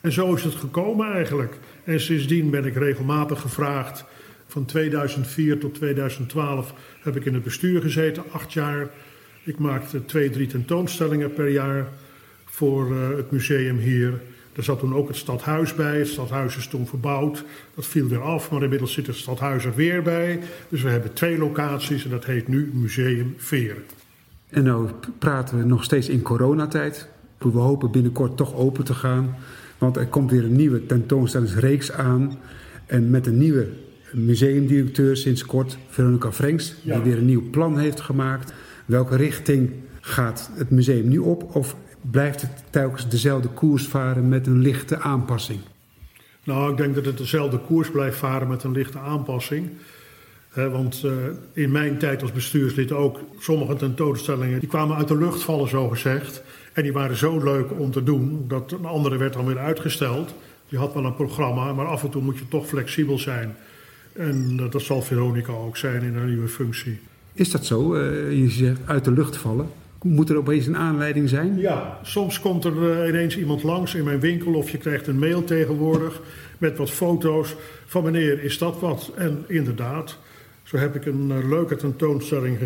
En 0.00 0.12
zo 0.12 0.34
is 0.34 0.44
het 0.44 0.54
gekomen 0.54 1.12
eigenlijk. 1.12 1.58
En 1.84 2.00
sindsdien 2.00 2.50
ben 2.50 2.64
ik 2.64 2.74
regelmatig 2.74 3.40
gevraagd. 3.40 4.04
Van 4.46 4.64
2004 4.64 5.58
tot 5.58 5.74
2012 5.74 6.74
heb 7.00 7.16
ik 7.16 7.24
in 7.24 7.34
het 7.34 7.42
bestuur 7.42 7.80
gezeten, 7.80 8.22
acht 8.30 8.52
jaar. 8.52 8.88
Ik 9.48 9.58
maakte 9.58 10.04
twee, 10.04 10.30
drie 10.30 10.46
tentoonstellingen 10.46 11.32
per 11.32 11.48
jaar 11.48 11.88
voor 12.44 12.90
uh, 12.90 13.16
het 13.16 13.30
museum 13.30 13.78
hier. 13.78 14.20
Er 14.52 14.64
zat 14.64 14.78
toen 14.78 14.94
ook 14.94 15.08
het 15.08 15.16
stadhuis 15.16 15.74
bij. 15.74 15.98
Het 15.98 16.08
stadhuis 16.08 16.56
is 16.56 16.66
toen 16.66 16.86
verbouwd. 16.86 17.44
Dat 17.74 17.86
viel 17.86 18.08
weer 18.08 18.22
af, 18.22 18.50
maar 18.50 18.62
inmiddels 18.62 18.92
zit 18.92 19.06
het 19.06 19.16
stadhuis 19.16 19.64
er 19.64 19.74
weer 19.74 20.02
bij. 20.02 20.40
Dus 20.68 20.82
we 20.82 20.88
hebben 20.88 21.12
twee 21.12 21.38
locaties 21.38 22.04
en 22.04 22.10
dat 22.10 22.24
heet 22.24 22.48
nu 22.48 22.70
Museum 22.74 23.34
Veren. 23.36 23.82
En 24.48 24.64
nou 24.64 24.90
praten 25.18 25.58
we 25.58 25.64
nog 25.64 25.84
steeds 25.84 26.08
in 26.08 26.22
coronatijd. 26.22 27.08
We 27.38 27.48
hopen 27.48 27.90
binnenkort 27.90 28.36
toch 28.36 28.54
open 28.54 28.84
te 28.84 28.94
gaan. 28.94 29.36
Want 29.78 29.96
er 29.96 30.06
komt 30.06 30.30
weer 30.30 30.44
een 30.44 30.56
nieuwe 30.56 30.86
tentoonstellingsreeks 30.86 31.92
aan. 31.92 32.38
En 32.86 33.10
met 33.10 33.26
een 33.26 33.38
nieuwe 33.38 33.68
museumdirecteur 34.12 35.16
sinds 35.16 35.44
kort, 35.44 35.78
Veronica 35.88 36.32
Frenks, 36.32 36.74
ja. 36.82 36.94
die 36.94 37.02
weer 37.02 37.18
een 37.18 37.26
nieuw 37.26 37.50
plan 37.50 37.78
heeft 37.78 38.00
gemaakt. 38.00 38.52
Welke 38.88 39.16
richting 39.16 39.70
gaat 40.00 40.50
het 40.54 40.70
museum 40.70 41.08
nu 41.08 41.18
op? 41.18 41.56
Of 41.56 41.76
blijft 42.00 42.40
het 42.40 42.50
telkens 42.70 43.08
dezelfde 43.08 43.48
koers 43.48 43.86
varen 43.86 44.28
met 44.28 44.46
een 44.46 44.58
lichte 44.58 44.98
aanpassing? 44.98 45.60
Nou, 46.44 46.70
ik 46.70 46.76
denk 46.76 46.94
dat 46.94 47.04
het 47.04 47.18
dezelfde 47.18 47.58
koers 47.58 47.90
blijft 47.90 48.16
varen 48.16 48.48
met 48.48 48.64
een 48.64 48.72
lichte 48.72 48.98
aanpassing. 48.98 49.68
want 50.54 51.02
uh, 51.04 51.12
in 51.52 51.70
mijn 51.70 51.98
tijd 51.98 52.22
als 52.22 52.32
bestuurslid 52.32 52.92
ook, 52.92 53.18
sommige 53.38 53.76
tentoonstellingen 53.76 54.60
die 54.60 54.68
kwamen 54.68 54.96
uit 54.96 55.08
de 55.08 55.18
lucht 55.18 55.42
vallen, 55.42 55.68
zo 55.68 55.88
gezegd. 55.88 56.42
En 56.72 56.82
die 56.82 56.92
waren 56.92 57.16
zo 57.16 57.42
leuk 57.42 57.78
om 57.78 57.90
te 57.90 58.02
doen, 58.02 58.44
dat 58.46 58.72
een 58.72 58.84
andere 58.84 59.16
werd 59.16 59.32
dan 59.32 59.46
weer 59.46 59.58
uitgesteld. 59.58 60.34
Je 60.66 60.78
had 60.78 60.94
wel 60.94 61.04
een 61.04 61.14
programma, 61.14 61.72
maar 61.72 61.86
af 61.86 62.02
en 62.02 62.10
toe 62.10 62.22
moet 62.22 62.38
je 62.38 62.48
toch 62.48 62.66
flexibel 62.66 63.18
zijn. 63.18 63.56
En 64.12 64.58
uh, 64.60 64.70
dat 64.70 64.82
zal 64.82 65.02
Veronica 65.02 65.52
ook 65.52 65.76
zijn 65.76 66.02
in 66.02 66.16
haar 66.16 66.26
nieuwe 66.26 66.48
functie. 66.48 67.00
Is 67.38 67.50
dat 67.50 67.66
zo? 67.66 67.94
Uh, 67.94 68.00
je 68.38 68.50
zegt 68.50 68.80
uit 68.84 69.04
de 69.04 69.12
lucht 69.12 69.36
vallen. 69.36 69.68
Moet 70.02 70.30
er 70.30 70.36
opeens 70.36 70.66
een 70.66 70.76
aanleiding 70.76 71.28
zijn? 71.28 71.58
Ja, 71.58 71.98
soms 72.02 72.40
komt 72.40 72.64
er 72.64 72.72
uh, 72.72 73.08
ineens 73.08 73.38
iemand 73.38 73.62
langs 73.62 73.94
in 73.94 74.04
mijn 74.04 74.20
winkel 74.20 74.54
of 74.54 74.70
je 74.70 74.78
krijgt 74.78 75.06
een 75.06 75.18
mail 75.18 75.44
tegenwoordig 75.44 76.20
met 76.58 76.76
wat 76.76 76.90
foto's 76.90 77.54
van 77.86 78.04
meneer, 78.04 78.42
is 78.42 78.58
dat 78.58 78.80
wat? 78.80 79.10
En 79.16 79.44
inderdaad, 79.46 80.18
zo 80.62 80.76
heb 80.76 80.94
ik 80.94 81.06
een 81.06 81.30
uh, 81.30 81.48
leuke 81.48 81.76
tentoonstelling 81.76 82.58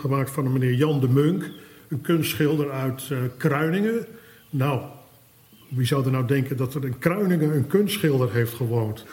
gemaakt 0.00 0.30
van 0.30 0.52
meneer 0.52 0.74
Jan 0.74 1.00
de 1.00 1.08
Munk, 1.08 1.50
een 1.88 2.00
kunstschilder 2.00 2.70
uit 2.70 3.10
Kruiningen. 3.36 4.06
Nou, 4.50 4.80
wie 5.68 5.86
zou 5.86 6.04
er 6.04 6.10
nou 6.10 6.26
denken 6.26 6.56
dat 6.56 6.74
er 6.74 6.84
in 6.84 6.98
Kruiningen 6.98 7.54
een 7.54 7.66
kunstschilder 7.66 8.32
heeft 8.32 8.54
gewoond? 8.54 9.04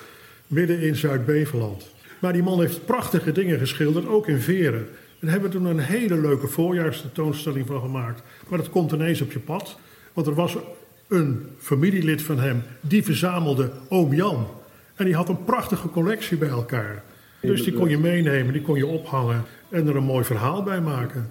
Midden 0.47 0.81
in 0.81 0.95
Zuid-Beveland. 0.95 1.94
Maar 2.25 2.33
die 2.33 2.43
man 2.43 2.59
heeft 2.59 2.85
prachtige 2.85 3.31
dingen 3.31 3.59
geschilderd, 3.59 4.07
ook 4.07 4.27
in 4.27 4.39
Veren. 4.39 4.87
Daar 5.19 5.31
hebben 5.31 5.51
we 5.51 5.57
toen 5.57 5.65
een 5.65 5.79
hele 5.79 6.17
leuke 6.21 6.47
voorjaarstentoonstelling 6.47 7.67
van 7.67 7.81
gemaakt. 7.81 8.21
Maar 8.47 8.57
dat 8.57 8.69
komt 8.69 8.91
ineens 8.91 9.21
op 9.21 9.31
je 9.31 9.39
pad. 9.39 9.79
Want 10.13 10.27
er 10.27 10.33
was 10.33 10.57
een 11.07 11.45
familielid 11.59 12.21
van 12.21 12.39
hem 12.39 12.63
die 12.81 13.03
verzamelde 13.03 13.71
oom 13.89 14.13
Jan. 14.13 14.47
En 14.95 15.05
die 15.05 15.15
had 15.15 15.29
een 15.29 15.43
prachtige 15.43 15.89
collectie 15.89 16.37
bij 16.37 16.49
elkaar. 16.49 17.03
Dus 17.41 17.63
die 17.63 17.73
kon 17.73 17.89
je 17.89 17.97
meenemen, 17.97 18.53
die 18.53 18.61
kon 18.61 18.77
je 18.77 18.87
ophangen 18.87 19.43
en 19.69 19.87
er 19.87 19.95
een 19.95 20.03
mooi 20.03 20.23
verhaal 20.23 20.63
bij 20.63 20.81
maken. 20.81 21.29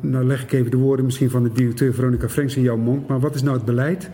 Nou 0.00 0.24
leg 0.24 0.42
ik 0.42 0.52
even 0.52 0.70
de 0.70 0.76
woorden 0.76 1.04
misschien 1.04 1.30
van 1.30 1.42
de 1.42 1.52
directeur 1.52 1.94
Veronica 1.94 2.28
Frenks 2.28 2.56
in 2.56 2.62
jouw 2.62 2.76
mond. 2.76 3.08
Maar 3.08 3.20
wat 3.20 3.34
is 3.34 3.42
nou 3.42 3.56
het 3.56 3.64
beleid 3.64 4.10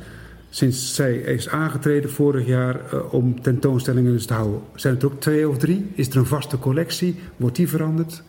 sinds 0.51 0.95
zij 0.95 1.17
is 1.17 1.49
aangetreden 1.49 2.11
vorig 2.11 2.47
jaar 2.47 2.81
uh, 2.95 3.15
om 3.15 3.41
tentoonstellingen 3.41 4.13
dus 4.13 4.27
te 4.27 4.35
houden? 4.35 4.61
Zijn 4.75 4.95
het 4.95 5.05
ook 5.05 5.21
twee 5.21 5.49
of 5.49 5.59
drie? 5.59 5.87
Is 5.95 6.09
er 6.09 6.17
een 6.17 6.27
vaste 6.27 6.59
collectie? 6.59 7.17
Wordt 7.37 7.57
die 7.57 7.69
veranderd? 7.69 8.23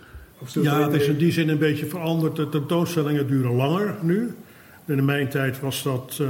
Ja, 0.61 0.89
het 0.89 1.01
is 1.01 1.07
in 1.07 1.17
die 1.17 1.31
zin 1.31 1.49
een 1.49 1.57
beetje 1.57 1.85
veranderd. 1.85 2.35
De 2.35 2.49
tentoonstellingen 2.49 3.27
duren 3.27 3.51
langer 3.51 3.95
nu. 4.01 4.33
In 4.85 5.05
mijn 5.05 5.29
tijd 5.29 5.59
was 5.59 5.83
dat 5.83 6.17
uh, 6.21 6.27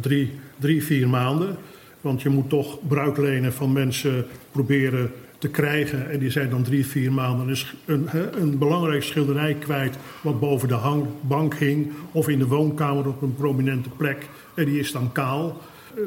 drie, 0.00 0.32
drie, 0.58 0.84
vier 0.84 1.08
maanden. 1.08 1.56
Want 2.00 2.22
je 2.22 2.28
moet 2.28 2.48
toch 2.48 2.78
bruiklenen 2.88 3.52
van 3.52 3.72
mensen 3.72 4.24
proberen 4.50 5.10
te 5.38 5.48
krijgen. 5.48 6.10
En 6.10 6.18
die 6.18 6.30
zijn 6.30 6.50
dan 6.50 6.62
drie, 6.62 6.86
vier 6.86 7.12
maanden 7.12 7.46
dus 7.46 7.74
een, 7.84 8.08
een 8.40 8.58
belangrijk 8.58 9.02
schilderij 9.02 9.54
kwijt... 9.54 9.96
wat 10.22 10.40
boven 10.40 10.68
de 10.68 10.74
hang, 10.74 11.04
bank 11.20 11.54
hing 11.54 11.92
of 12.12 12.28
in 12.28 12.38
de 12.38 12.46
woonkamer 12.46 13.08
op 13.08 13.22
een 13.22 13.34
prominente 13.34 13.88
plek. 13.88 14.28
En 14.54 14.64
die 14.64 14.78
is 14.78 14.92
dan 14.92 15.12
kaal. 15.12 15.60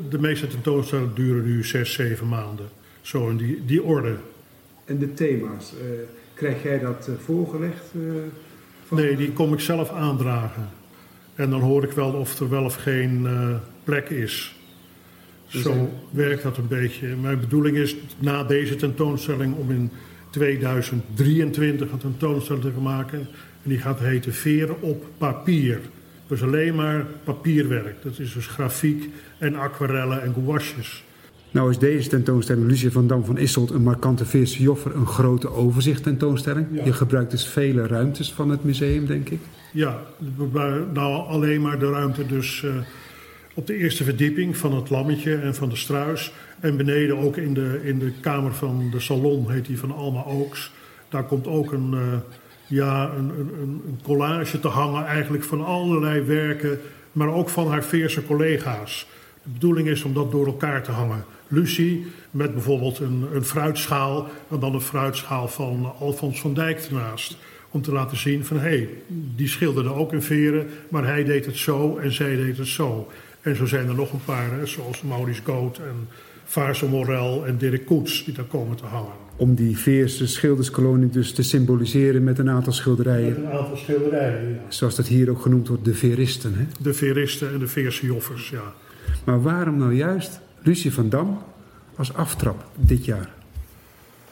De 0.09 0.19
meeste 0.19 0.47
tentoonstellingen 0.47 1.15
duren 1.15 1.45
nu 1.45 1.63
zes, 1.63 1.93
zeven 1.93 2.27
maanden. 2.27 2.65
Zo 3.01 3.29
in 3.29 3.37
die, 3.37 3.65
die 3.65 3.83
orde. 3.83 4.15
En 4.85 4.97
de 4.97 5.13
thema's, 5.13 5.73
uh, 5.73 5.89
krijg 6.33 6.63
jij 6.63 6.79
dat 6.79 7.07
uh, 7.09 7.15
voorgelegd? 7.23 7.83
Uh, 7.93 8.13
van... 8.87 8.97
Nee, 8.97 9.15
die 9.15 9.31
kom 9.31 9.53
ik 9.53 9.59
zelf 9.59 9.91
aandragen. 9.91 10.69
En 11.35 11.49
dan 11.49 11.61
hoor 11.61 11.83
ik 11.83 11.91
wel 11.91 12.11
of 12.11 12.39
er 12.39 12.49
wel 12.49 12.63
of 12.63 12.75
geen 12.75 13.27
plek 13.83 14.09
is. 14.09 14.55
Dus 15.51 15.61
Zo 15.61 15.89
werkt 16.09 16.43
dat 16.43 16.57
een 16.57 16.67
beetje. 16.67 17.15
Mijn 17.15 17.39
bedoeling 17.39 17.77
is 17.77 17.95
na 18.19 18.43
deze 18.43 18.75
tentoonstelling 18.75 19.55
om 19.55 19.71
in 19.71 19.91
2023 20.29 21.91
een 21.91 21.97
tentoonstelling 21.97 22.63
te 22.63 22.79
maken. 22.79 23.19
En 23.63 23.69
die 23.69 23.77
gaat 23.77 23.99
heten 23.99 24.33
Veren 24.33 24.81
op 24.81 25.05
papier. 25.17 25.79
Dus 26.27 26.43
alleen 26.43 26.75
maar 26.75 27.05
papierwerk. 27.23 28.03
Dat 28.03 28.19
is 28.19 28.33
dus 28.33 28.47
grafiek 28.47 29.09
en 29.37 29.55
aquarellen 29.55 30.21
en 30.21 30.33
gouaches. 30.33 31.03
Nou 31.51 31.69
is 31.69 31.77
deze 31.77 32.09
tentoonstelling 32.09 32.67
Lucie 32.67 32.91
van 32.91 33.07
Dam 33.07 33.25
van 33.25 33.37
Isselt 33.37 33.71
een 33.71 33.83
markante 33.83 34.25
Veerse 34.25 34.61
Joffer 34.61 34.95
een 34.95 35.07
grote 35.07 35.49
overzicht 35.49 36.03
tentoonstelling. 36.03 36.67
Ja. 36.71 36.85
Je 36.85 36.93
gebruikt 36.93 37.31
dus 37.31 37.47
vele 37.47 37.87
ruimtes 37.87 38.33
van 38.33 38.49
het 38.49 38.63
museum, 38.63 39.05
denk 39.05 39.29
ik. 39.29 39.39
Ja, 39.71 40.01
nou 40.93 41.27
alleen 41.27 41.61
maar 41.61 41.79
de 41.79 41.89
ruimte 41.89 42.25
dus 42.25 42.61
uh, 42.65 42.75
op 43.53 43.67
de 43.67 43.77
eerste 43.77 44.03
verdieping 44.03 44.57
van 44.57 44.75
het 44.75 44.89
Lammetje 44.89 45.35
en 45.35 45.55
van 45.55 45.69
de 45.69 45.75
Struis. 45.75 46.33
En 46.59 46.77
beneden 46.77 47.17
ook 47.17 47.37
in 47.37 47.53
de, 47.53 47.79
in 47.83 47.99
de 47.99 48.11
kamer 48.21 48.53
van 48.53 48.89
de 48.91 48.99
salon, 48.99 49.51
heet 49.51 49.65
die 49.65 49.79
van 49.79 49.91
Alma 49.91 50.23
Oaks. 50.23 50.71
Daar 51.09 51.23
komt 51.23 51.47
ook 51.47 51.71
een, 51.71 51.91
uh, 51.93 51.99
ja, 52.67 53.11
een, 53.17 53.99
collage 54.03 54.59
te 54.59 54.67
hangen 54.67 55.05
eigenlijk 55.05 55.43
van 55.43 55.65
allerlei 55.65 56.21
werken, 56.21 56.79
maar 57.11 57.27
ook 57.27 57.49
van 57.49 57.67
haar 57.67 57.83
Veerse 57.83 58.25
collega's. 58.25 59.07
De 59.43 59.49
bedoeling 59.49 59.87
is 59.87 60.03
om 60.03 60.13
dat 60.13 60.31
door 60.31 60.45
elkaar 60.45 60.83
te 60.83 60.91
hangen. 60.91 61.25
Lucie 61.47 62.07
met 62.31 62.53
bijvoorbeeld 62.53 62.99
een, 62.99 63.25
een 63.33 63.45
fruitschaal 63.45 64.27
en 64.49 64.59
dan 64.59 64.73
een 64.73 64.81
fruitschaal 64.81 65.47
van 65.47 65.93
Alfons 65.99 66.41
van 66.41 66.53
Dijk 66.53 66.79
ernaast. 66.79 67.37
Om 67.69 67.81
te 67.81 67.91
laten 67.91 68.17
zien 68.17 68.45
van 68.45 68.57
hé, 68.57 68.63
hey, 68.63 68.89
die 69.35 69.47
schilderde 69.47 69.93
ook 69.93 70.13
in 70.13 70.21
veren, 70.21 70.67
maar 70.89 71.05
hij 71.05 71.23
deed 71.23 71.45
het 71.45 71.57
zo 71.57 71.97
en 71.97 72.11
zij 72.11 72.35
deed 72.35 72.57
het 72.57 72.67
zo. 72.67 73.11
En 73.41 73.55
zo 73.55 73.65
zijn 73.65 73.87
er 73.87 73.95
nog 73.95 74.13
een 74.13 74.25
paar, 74.25 74.67
zoals 74.67 75.01
Maurice 75.01 75.41
Goot 75.43 75.77
en 75.77 76.07
Vaarse 76.55 76.85
Morel 76.85 77.45
en 77.45 77.57
Dirk 77.57 77.85
Koets, 77.85 78.25
die 78.25 78.33
daar 78.33 78.45
komen 78.45 78.77
te 78.77 78.85
hangen. 78.85 79.11
Om 79.35 79.55
die 79.55 79.77
Veerse 79.77 80.27
schilderskolonie 80.27 81.09
dus 81.09 81.33
te 81.33 81.43
symboliseren 81.43 82.23
met 82.23 82.39
een 82.39 82.49
aantal 82.49 82.73
schilderijen. 82.73 83.27
Met 83.27 83.37
een 83.37 83.57
aantal 83.57 83.77
schilderijen, 83.77 84.49
ja. 84.49 84.59
Zoals 84.67 84.95
dat 84.95 85.07
hier 85.07 85.29
ook 85.29 85.41
genoemd 85.41 85.67
wordt, 85.67 85.85
de 85.85 85.93
Veristen. 85.93 86.53
Hè? 86.55 86.65
De 86.79 86.93
Veristen 86.93 87.53
en 87.53 87.59
de 87.59 87.67
Veerse 87.67 88.05
joffers, 88.05 88.49
ja. 88.49 88.73
Maar 89.23 89.41
waarom 89.41 89.77
nou 89.77 89.93
juist 89.93 90.39
Lucie 90.63 90.93
van 90.93 91.09
Dam 91.09 91.41
als 91.95 92.13
aftrap 92.13 92.65
dit 92.75 93.05
jaar? 93.05 93.29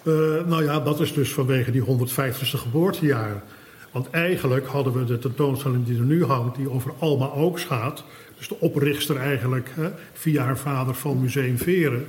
Uh, 0.03 0.13
nou 0.46 0.63
ja, 0.63 0.80
dat 0.80 1.00
is 1.00 1.13
dus 1.13 1.34
vanwege 1.34 1.72
die 1.72 1.84
150ste 1.84 2.58
geboortejaar. 2.58 3.44
Want 3.92 4.10
eigenlijk 4.10 4.68
hadden 4.68 4.94
we 4.94 5.06
de 5.06 5.20
tentoonstelling 5.20 5.86
die 5.86 5.98
er 5.98 6.03
nu 6.03 6.25
hangt, 6.25 6.56
die 6.56 6.70
over 6.70 6.92
Alma 7.00 7.25
Ooks 7.25 7.63
gaat, 7.63 8.03
dus 8.48 8.58
de 8.58 8.66
oprichter 8.66 9.18
eigenlijk, 9.18 9.70
hè, 9.74 9.90
via 10.14 10.44
haar 10.44 10.58
vader 10.58 10.94
van 10.94 11.22
Museum 11.22 11.58
Veren, 11.58 12.08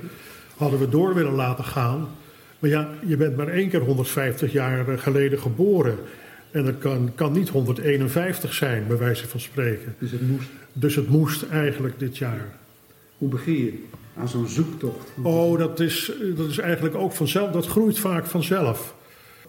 hadden 0.57 0.79
we 0.79 0.89
door 0.89 1.13
willen 1.13 1.33
laten 1.33 1.63
gaan. 1.63 2.07
Maar 2.59 2.69
ja, 2.69 2.89
je 3.05 3.17
bent 3.17 3.37
maar 3.37 3.47
één 3.47 3.69
keer 3.69 3.79
150 3.79 4.51
jaar 4.51 4.97
geleden 4.97 5.39
geboren. 5.39 5.97
En 6.51 6.65
dat 6.65 6.77
kan, 6.77 7.11
kan 7.15 7.31
niet 7.31 7.49
151 7.49 8.53
zijn, 8.53 8.87
bij 8.87 8.97
wijze 8.97 9.27
van 9.27 9.39
spreken. 9.39 9.95
Dus 9.99 10.11
het 10.11 10.27
moest? 10.27 10.49
Dus 10.73 10.95
het 10.95 11.09
moest 11.09 11.43
eigenlijk 11.49 11.99
dit 11.99 12.17
jaar. 12.17 12.47
Hoe 13.17 13.29
begin 13.29 13.57
je 13.57 13.83
aan 14.17 14.29
zo'n 14.29 14.47
zoektocht? 14.47 15.09
Oh, 15.23 15.59
dat 15.59 15.79
is, 15.79 16.11
dat 16.35 16.49
is 16.49 16.57
eigenlijk 16.57 16.95
ook 16.95 17.11
vanzelf. 17.11 17.51
Dat 17.51 17.67
groeit 17.67 17.99
vaak 17.99 18.25
vanzelf. 18.25 18.95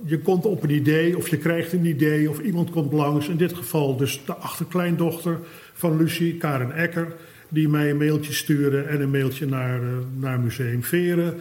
Je 0.05 0.19
komt 0.19 0.45
op 0.45 0.63
een 0.63 0.71
idee 0.71 1.17
of 1.17 1.29
je 1.29 1.37
krijgt 1.37 1.73
een 1.73 1.87
idee 1.87 2.31
of 2.31 2.39
iemand 2.39 2.71
komt 2.71 2.93
langs. 2.93 3.29
In 3.29 3.37
dit 3.37 3.55
geval 3.55 3.97
dus 3.97 4.23
de 4.27 4.35
achterkleindochter 4.35 5.39
van 5.73 5.97
Lucie, 5.97 6.37
Karen 6.37 6.73
Ecker, 6.73 7.15
die 7.49 7.69
mij 7.69 7.91
een 7.91 7.97
mailtje 7.97 8.33
stuurde 8.33 8.81
en 8.81 9.01
een 9.01 9.11
mailtje 9.11 9.47
naar, 9.47 9.83
uh, 9.83 9.89
naar 10.19 10.41
Museum 10.41 10.83
Veren. 10.83 11.35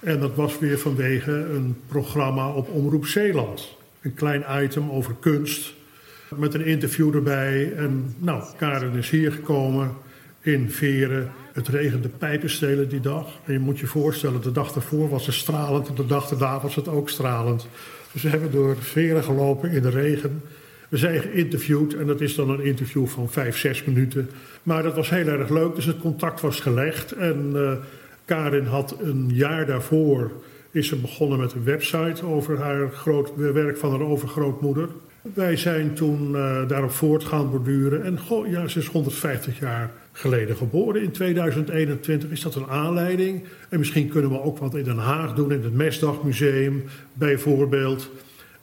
En 0.00 0.20
dat 0.20 0.34
was 0.34 0.58
weer 0.58 0.78
vanwege 0.78 1.32
een 1.32 1.76
programma 1.86 2.48
op 2.48 2.68
Omroep 2.68 3.06
Zeeland. 3.06 3.76
Een 4.00 4.14
klein 4.14 4.44
item 4.62 4.90
over 4.90 5.14
kunst 5.20 5.74
met 6.36 6.54
een 6.54 6.64
interview 6.64 7.14
erbij. 7.14 7.72
En 7.76 8.14
nou, 8.18 8.44
Karen 8.56 8.96
is 8.96 9.10
hier 9.10 9.32
gekomen 9.32 9.92
in 10.40 10.70
Veren. 10.70 11.32
Het 11.54 11.68
regende 11.68 12.08
pijpenstelen 12.08 12.88
die 12.88 13.00
dag. 13.00 13.26
En 13.44 13.52
je 13.52 13.58
moet 13.58 13.78
je 13.78 13.86
voorstellen, 13.86 14.42
de 14.42 14.52
dag 14.52 14.74
ervoor 14.74 15.08
was 15.08 15.26
het 15.26 15.34
stralend 15.34 15.88
en 15.88 15.94
de 15.94 16.06
dag 16.06 16.28
daarna 16.28 16.60
was 16.60 16.74
het 16.74 16.88
ook 16.88 17.08
stralend. 17.08 17.66
Dus 18.12 18.22
we 18.22 18.28
hebben 18.28 18.50
door 18.50 18.76
Veren 18.76 19.24
gelopen 19.24 19.70
in 19.70 19.82
de 19.82 19.90
regen. 19.90 20.42
We 20.88 20.96
zijn 20.96 21.20
geïnterviewd 21.20 21.94
en 21.94 22.06
dat 22.06 22.20
is 22.20 22.34
dan 22.34 22.50
een 22.50 22.64
interview 22.64 23.06
van 23.06 23.30
vijf, 23.30 23.58
zes 23.58 23.84
minuten. 23.84 24.30
Maar 24.62 24.82
dat 24.82 24.94
was 24.94 25.10
heel 25.10 25.26
erg 25.26 25.48
leuk, 25.48 25.74
dus 25.74 25.84
het 25.84 25.98
contact 25.98 26.40
was 26.40 26.60
gelegd. 26.60 27.12
En 27.12 27.52
uh, 27.54 27.72
Karin 28.24 28.66
had 28.66 28.96
een 29.00 29.30
jaar 29.32 29.66
daarvoor 29.66 30.32
is 30.70 30.88
ze 30.88 30.96
begonnen 30.96 31.38
met 31.38 31.52
een 31.52 31.64
website 31.64 32.26
over 32.26 32.58
haar 32.58 32.90
groot, 32.90 33.36
werk 33.36 33.76
van 33.76 33.90
haar 33.90 34.08
overgrootmoeder. 34.08 34.88
Wij 35.32 35.56
zijn 35.56 35.94
toen 35.94 36.32
uh, 36.32 36.68
daarop 36.68 36.90
voortgaan 36.90 37.50
borduren. 37.50 38.04
En 38.04 38.18
goh, 38.18 38.50
ja, 38.50 38.68
ze 38.68 38.78
is 38.78 38.86
150 38.86 39.58
jaar 39.58 39.90
geleden 40.12 40.56
geboren. 40.56 41.02
In 41.02 41.10
2021 41.10 42.30
is 42.30 42.40
dat 42.40 42.54
een 42.54 42.66
aanleiding. 42.66 43.44
En 43.68 43.78
misschien 43.78 44.08
kunnen 44.08 44.30
we 44.30 44.42
ook 44.42 44.58
wat 44.58 44.74
in 44.74 44.84
Den 44.84 44.98
Haag 44.98 45.34
doen, 45.34 45.52
in 45.52 45.62
het 45.62 45.74
Mesdagmuseum 45.74 46.84
bijvoorbeeld. 47.12 48.10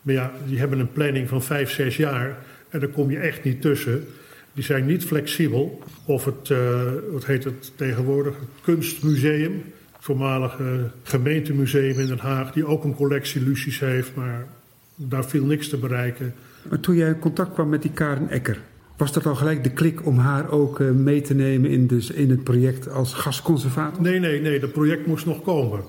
Maar 0.02 0.14
ja, 0.14 0.32
die 0.46 0.60
hebben 0.60 0.80
een 0.80 0.92
planning 0.92 1.30
van 1.30 1.44
vijf, 1.44 1.72
zes 1.72 1.98
jaar. 1.98 2.38
En 2.70 2.80
daar 2.80 2.90
kom 2.90 3.12
je 3.12 3.18
echt 3.18 3.44
niet 3.44 3.62
tussen. 3.62 4.06
Die 4.54 4.64
zijn 4.64 4.86
niet 4.86 5.06
flexibel. 5.06 5.84
Of 6.06 6.26
het, 6.26 6.50
uh, 6.50 6.82
wat 7.12 7.26
heet 7.26 7.44
het 7.44 7.72
tegenwoordig, 7.76 8.40
het 8.40 8.50
Kunstmuseum. 8.62 9.64
Het 9.92 10.04
voormalige 10.06 10.90
gemeentemuseum 11.04 12.00
in 12.00 12.08
Den 12.08 12.20
Haag. 12.20 12.52
Die 12.52 12.66
ook 12.66 12.84
een 12.84 12.96
collectie 12.96 13.42
Lucies 13.42 13.80
heeft. 13.80 14.16
Maar 14.16 14.48
daar 14.96 15.26
viel 15.26 15.46
niks 15.46 15.70
te 15.70 15.78
bereiken. 15.78 16.34
Maar 16.70 16.80
toen 16.80 16.96
jij 16.96 17.08
in 17.08 17.20
contact 17.20 17.54
kwam 17.54 17.70
met 17.70 17.82
die 17.82 17.92
Karen 17.92 18.30
Ecker. 18.30 18.62
Was 18.98 19.12
dat 19.12 19.26
al 19.26 19.36
gelijk 19.36 19.64
de 19.64 19.72
klik 19.72 20.06
om 20.06 20.18
haar 20.18 20.50
ook 20.50 20.80
uh, 20.80 20.92
mee 20.92 21.22
te 21.22 21.34
nemen 21.34 21.70
in, 21.70 21.88
dus 21.88 22.10
in 22.10 22.30
het 22.30 22.44
project 22.44 22.90
als 22.90 23.14
gastconservator? 23.14 24.02
Nee, 24.02 24.20
nee, 24.20 24.42
nee. 24.42 24.60
Dat 24.60 24.72
project 24.72 25.08
moest 25.08 25.26
nog 25.26 25.42
komen. 25.42 25.80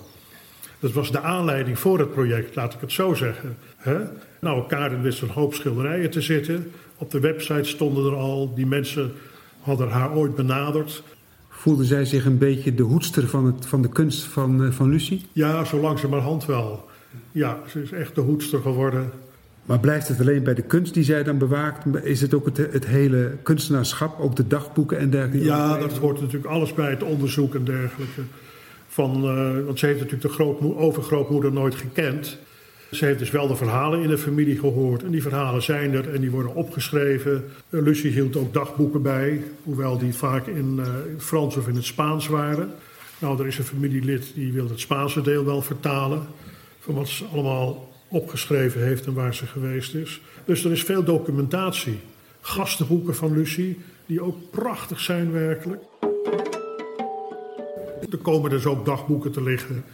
Dat 0.79 0.93
was 0.93 1.12
de 1.12 1.21
aanleiding 1.21 1.79
voor 1.79 1.99
het 1.99 2.12
project, 2.12 2.55
laat 2.55 2.75
ik 2.75 2.81
het 2.81 2.93
zo 2.93 3.14
zeggen. 3.14 3.57
Nou, 4.41 4.67
Karen 4.69 5.02
wist 5.02 5.23
een 5.23 5.29
hoop 5.29 5.55
schilderijen 5.55 6.11
te 6.11 6.21
zitten. 6.21 6.71
Op 6.97 7.11
de 7.11 7.21
website 7.21 7.64
stonden 7.69 8.05
er 8.05 8.17
al, 8.17 8.55
die 8.55 8.67
mensen 8.67 9.12
hadden 9.61 9.88
haar 9.88 10.14
ooit 10.14 10.35
benaderd. 10.35 11.02
Voelde 11.49 11.85
zij 11.85 12.05
zich 12.05 12.25
een 12.25 12.38
beetje 12.38 12.75
de 12.75 12.83
hoedster 12.83 13.29
van, 13.29 13.47
het, 13.47 13.67
van 13.67 13.83
de 13.83 13.88
kunst 13.88 14.25
van, 14.25 14.62
uh, 14.62 14.71
van 14.71 14.91
Lucie? 14.91 15.26
Ja, 15.33 15.64
zo 15.64 15.81
langzamerhand 15.81 16.47
wel. 16.47 16.88
Ja, 17.33 17.59
ze 17.69 17.83
is 17.83 17.93
echt 17.93 18.14
de 18.14 18.21
hoedster 18.21 18.61
geworden. 18.61 19.11
Maar 19.66 19.81
blijft 19.81 20.09
het 20.09 20.21
alleen 20.21 20.42
bij 20.42 20.54
de 20.54 20.62
kunst 20.62 20.95
die 20.95 21.04
zij 21.04 21.23
dan 21.23 21.38
bewaakt? 21.38 22.04
Is 22.04 22.21
het 22.21 22.35
ook 22.35 22.45
het, 22.45 22.57
het 22.57 22.87
hele 22.87 23.33
kunstenaarschap, 23.42 24.21
ook 24.21 24.37
de 24.37 24.47
dagboeken 24.47 24.99
en 24.99 25.11
dergelijke? 25.11 25.47
Ja, 25.47 25.78
dat 25.78 25.92
hoort 25.92 26.21
natuurlijk 26.21 26.52
alles 26.52 26.75
bij 26.75 26.90
het 26.90 27.02
onderzoek 27.02 27.54
en 27.54 27.64
dergelijke. 27.64 28.23
Van, 28.88 29.25
uh, 29.25 29.64
want 29.64 29.78
ze 29.78 29.87
heeft 29.87 29.99
natuurlijk 29.99 30.28
de 30.28 30.35
grootmo 30.35 30.76
overgrootmoeder 30.76 31.52
nooit 31.52 31.75
gekend. 31.75 32.38
Ze 32.90 33.04
heeft 33.04 33.19
dus 33.19 33.31
wel 33.31 33.47
de 33.47 33.57
verhalen 33.57 34.02
in 34.02 34.09
de 34.09 34.19
familie 34.19 34.59
gehoord. 34.59 35.02
En 35.02 35.11
die 35.11 35.23
verhalen 35.23 35.62
zijn 35.62 35.95
er 35.95 36.14
en 36.14 36.21
die 36.21 36.31
worden 36.31 36.54
opgeschreven. 36.54 37.45
Uh, 37.71 37.83
Lucie 37.83 38.12
hield 38.12 38.37
ook 38.37 38.52
dagboeken 38.52 39.02
bij, 39.02 39.42
hoewel 39.62 39.99
die 39.99 40.14
vaak 40.14 40.47
in, 40.47 40.76
uh, 40.78 40.87
Frans 41.19 41.57
of 41.57 41.69
in 41.69 41.75
het 41.75 41.85
Spaans 41.85 42.28
waren. 42.28 42.71
Nou, 43.19 43.40
er 43.40 43.47
is 43.47 43.59
een 43.59 43.64
familielid 43.64 44.33
die 44.35 44.52
wil 44.52 44.69
het 44.69 44.81
Spaanse 44.81 45.21
deel 45.21 45.45
wel 45.45 45.62
vertalen. 45.62 46.23
Van 46.78 46.95
wat 46.95 47.09
ze 47.09 47.25
allemaal 47.25 47.91
opgeschreven 48.12 48.83
heeft 48.83 49.07
en 49.07 49.14
waar 49.14 49.35
ze 49.35 49.47
geweest 49.47 49.95
is. 49.95 50.21
Dus 50.45 50.64
er 50.64 50.73
is 50.73 50.83
veel 50.83 51.04
documentatie. 51.04 51.99
Gastenboeken 52.40 53.14
van 53.14 53.33
Lucie, 53.33 53.78
die 54.07 54.23
ook 54.23 54.50
prachtig 54.50 55.00
zijn 55.00 55.33
werkelijk. 55.33 55.83
Er 58.11 58.19
komen 58.23 58.50
dus 58.50 58.66
ook 58.66 58.85
dagboeken 58.85 59.33
te 59.33 59.42
liggen 59.42 59.85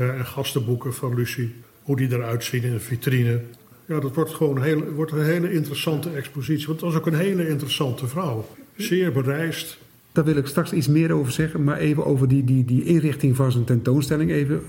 uh, 0.00 0.08
en 0.08 0.26
gastenboeken 0.26 0.94
van 0.94 1.14
Lucie. 1.14 1.54
Hoe 1.82 1.96
die 1.96 2.12
eruit 2.12 2.44
zien 2.44 2.62
in 2.62 2.72
een 2.72 2.80
vitrine. 2.80 3.40
Ja, 3.84 4.00
dat 4.00 4.14
wordt 4.14 4.34
gewoon 4.34 4.56
een 4.56 4.62
hele, 4.62 4.92
wordt 4.92 5.12
een 5.12 5.24
hele 5.24 5.52
interessante 5.52 6.10
expositie. 6.10 6.66
Want 6.66 6.80
het 6.80 6.90
was 6.90 6.98
ook 6.98 7.06
een 7.06 7.14
hele 7.14 7.48
interessante 7.48 8.06
vrouw. 8.06 8.48
Zeer 8.76 9.12
bereisd. 9.12 9.78
Daar 10.12 10.24
wil 10.24 10.36
ik 10.36 10.46
straks 10.46 10.72
iets 10.72 10.88
meer 10.88 11.12
over 11.12 11.32
zeggen. 11.32 11.64
Maar 11.64 11.78
even 11.78 12.04
over 12.04 12.28
die, 12.28 12.44
die, 12.44 12.64
die 12.64 12.84
inrichting 12.84 13.36
van 13.36 13.52
zijn 13.52 13.64
tentoonstelling. 13.64 14.30
Even, 14.30 14.62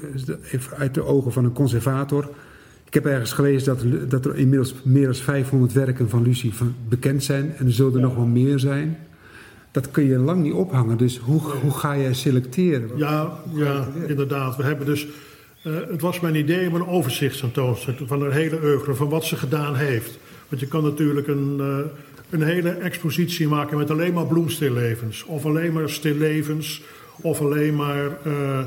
even 0.52 0.78
uit 0.78 0.94
de 0.94 1.04
ogen 1.04 1.32
van 1.32 1.46
een 1.46 1.54
conservator. 1.54 2.30
Ik 2.90 2.96
heb 2.96 3.06
ergens 3.06 3.34
gelezen 3.34 3.78
dat, 3.78 4.10
dat 4.10 4.26
er 4.26 4.38
inmiddels 4.38 4.76
meer 4.84 5.06
dan 5.06 5.16
500 5.16 5.74
werken 5.74 6.10
van 6.10 6.24
Lucie 6.24 6.54
bekend 6.90 7.24
zijn. 7.24 7.54
En 7.58 7.66
er 7.66 7.74
zullen 7.74 7.94
er 7.94 8.02
nog 8.02 8.16
wel 8.16 8.26
meer 8.26 8.60
zijn 8.60 8.98
dat 9.72 9.92
kun 9.92 10.06
je 10.06 10.18
lang 10.18 10.44
niet 10.44 10.54
ophangen. 10.54 10.98
Dus 10.98 11.18
hoe, 11.18 11.42
hoe 11.42 11.72
ga 11.72 11.98
jij 11.98 12.14
selecteren? 12.14 12.90
Ja, 12.96 13.40
ja 13.54 13.88
inderdaad. 14.08 14.56
We 14.56 14.64
hebben 14.64 14.86
dus, 14.86 15.08
uh, 15.64 15.74
het 15.90 16.02
was 16.02 16.20
mijn 16.20 16.36
idee 16.36 16.68
om 16.68 16.76
een 16.76 16.88
overzicht 16.88 17.54
te 17.54 17.74
van 18.06 18.22
een 18.22 18.32
hele 18.32 18.60
oeuvre, 18.64 18.96
van 18.96 19.10
wat 19.10 19.26
ze 19.26 19.36
gedaan 19.36 19.76
heeft. 19.76 20.20
Want 20.50 20.62
je 20.62 20.68
kan 20.68 20.84
natuurlijk 20.84 21.28
een, 21.28 21.58
uh, 21.60 21.78
een 22.30 22.42
hele 22.42 22.70
expositie 22.70 23.48
maken 23.48 23.78
met 23.78 23.92
alleen 23.92 24.14
maar 24.14 24.28
bloemstillevens. 24.28 25.24
Of 25.24 25.46
alleen 25.46 25.74
maar 25.74 25.90
stillevens. 25.90 26.82
Of 27.22 27.42
alleen 27.42 27.76
maar 27.76 28.18
uh, 28.28 28.60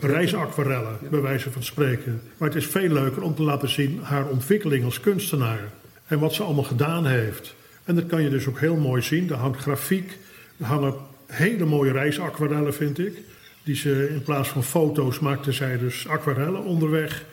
reisaquarellen, 0.00 0.98
bij 1.10 1.20
wijze 1.20 1.50
van 1.50 1.62
spreken. 1.62 2.20
Maar 2.36 2.48
het 2.48 2.58
is 2.58 2.66
veel 2.66 2.88
leuker 2.88 3.22
om 3.22 3.34
te 3.34 3.42
laten 3.42 3.68
zien 3.68 4.00
haar 4.02 4.26
ontwikkeling 4.28 4.84
als 4.84 5.00
kunstenaar. 5.00 5.70
En 6.06 6.18
wat 6.18 6.34
ze 6.34 6.42
allemaal 6.42 6.64
gedaan 6.64 7.06
heeft. 7.06 7.54
En 7.84 7.94
dat 7.94 8.06
kan 8.06 8.22
je 8.22 8.28
dus 8.28 8.46
ook 8.46 8.60
heel 8.60 8.76
mooi 8.76 9.02
zien. 9.02 9.30
Er 9.30 9.36
hangt 9.36 9.60
grafiek, 9.60 10.18
er 10.58 10.66
hangen 10.66 10.94
hele 11.26 11.64
mooie 11.64 11.92
reisaquarellen, 11.92 12.74
vind 12.74 12.98
ik. 12.98 13.18
Die 13.62 13.76
ze 13.76 14.08
in 14.10 14.22
plaats 14.22 14.48
van 14.48 14.62
foto's 14.62 15.18
maakte 15.18 15.52
zij 15.52 15.78
dus 15.78 16.08
aquarellen 16.08 16.64
onderweg. 16.64 17.24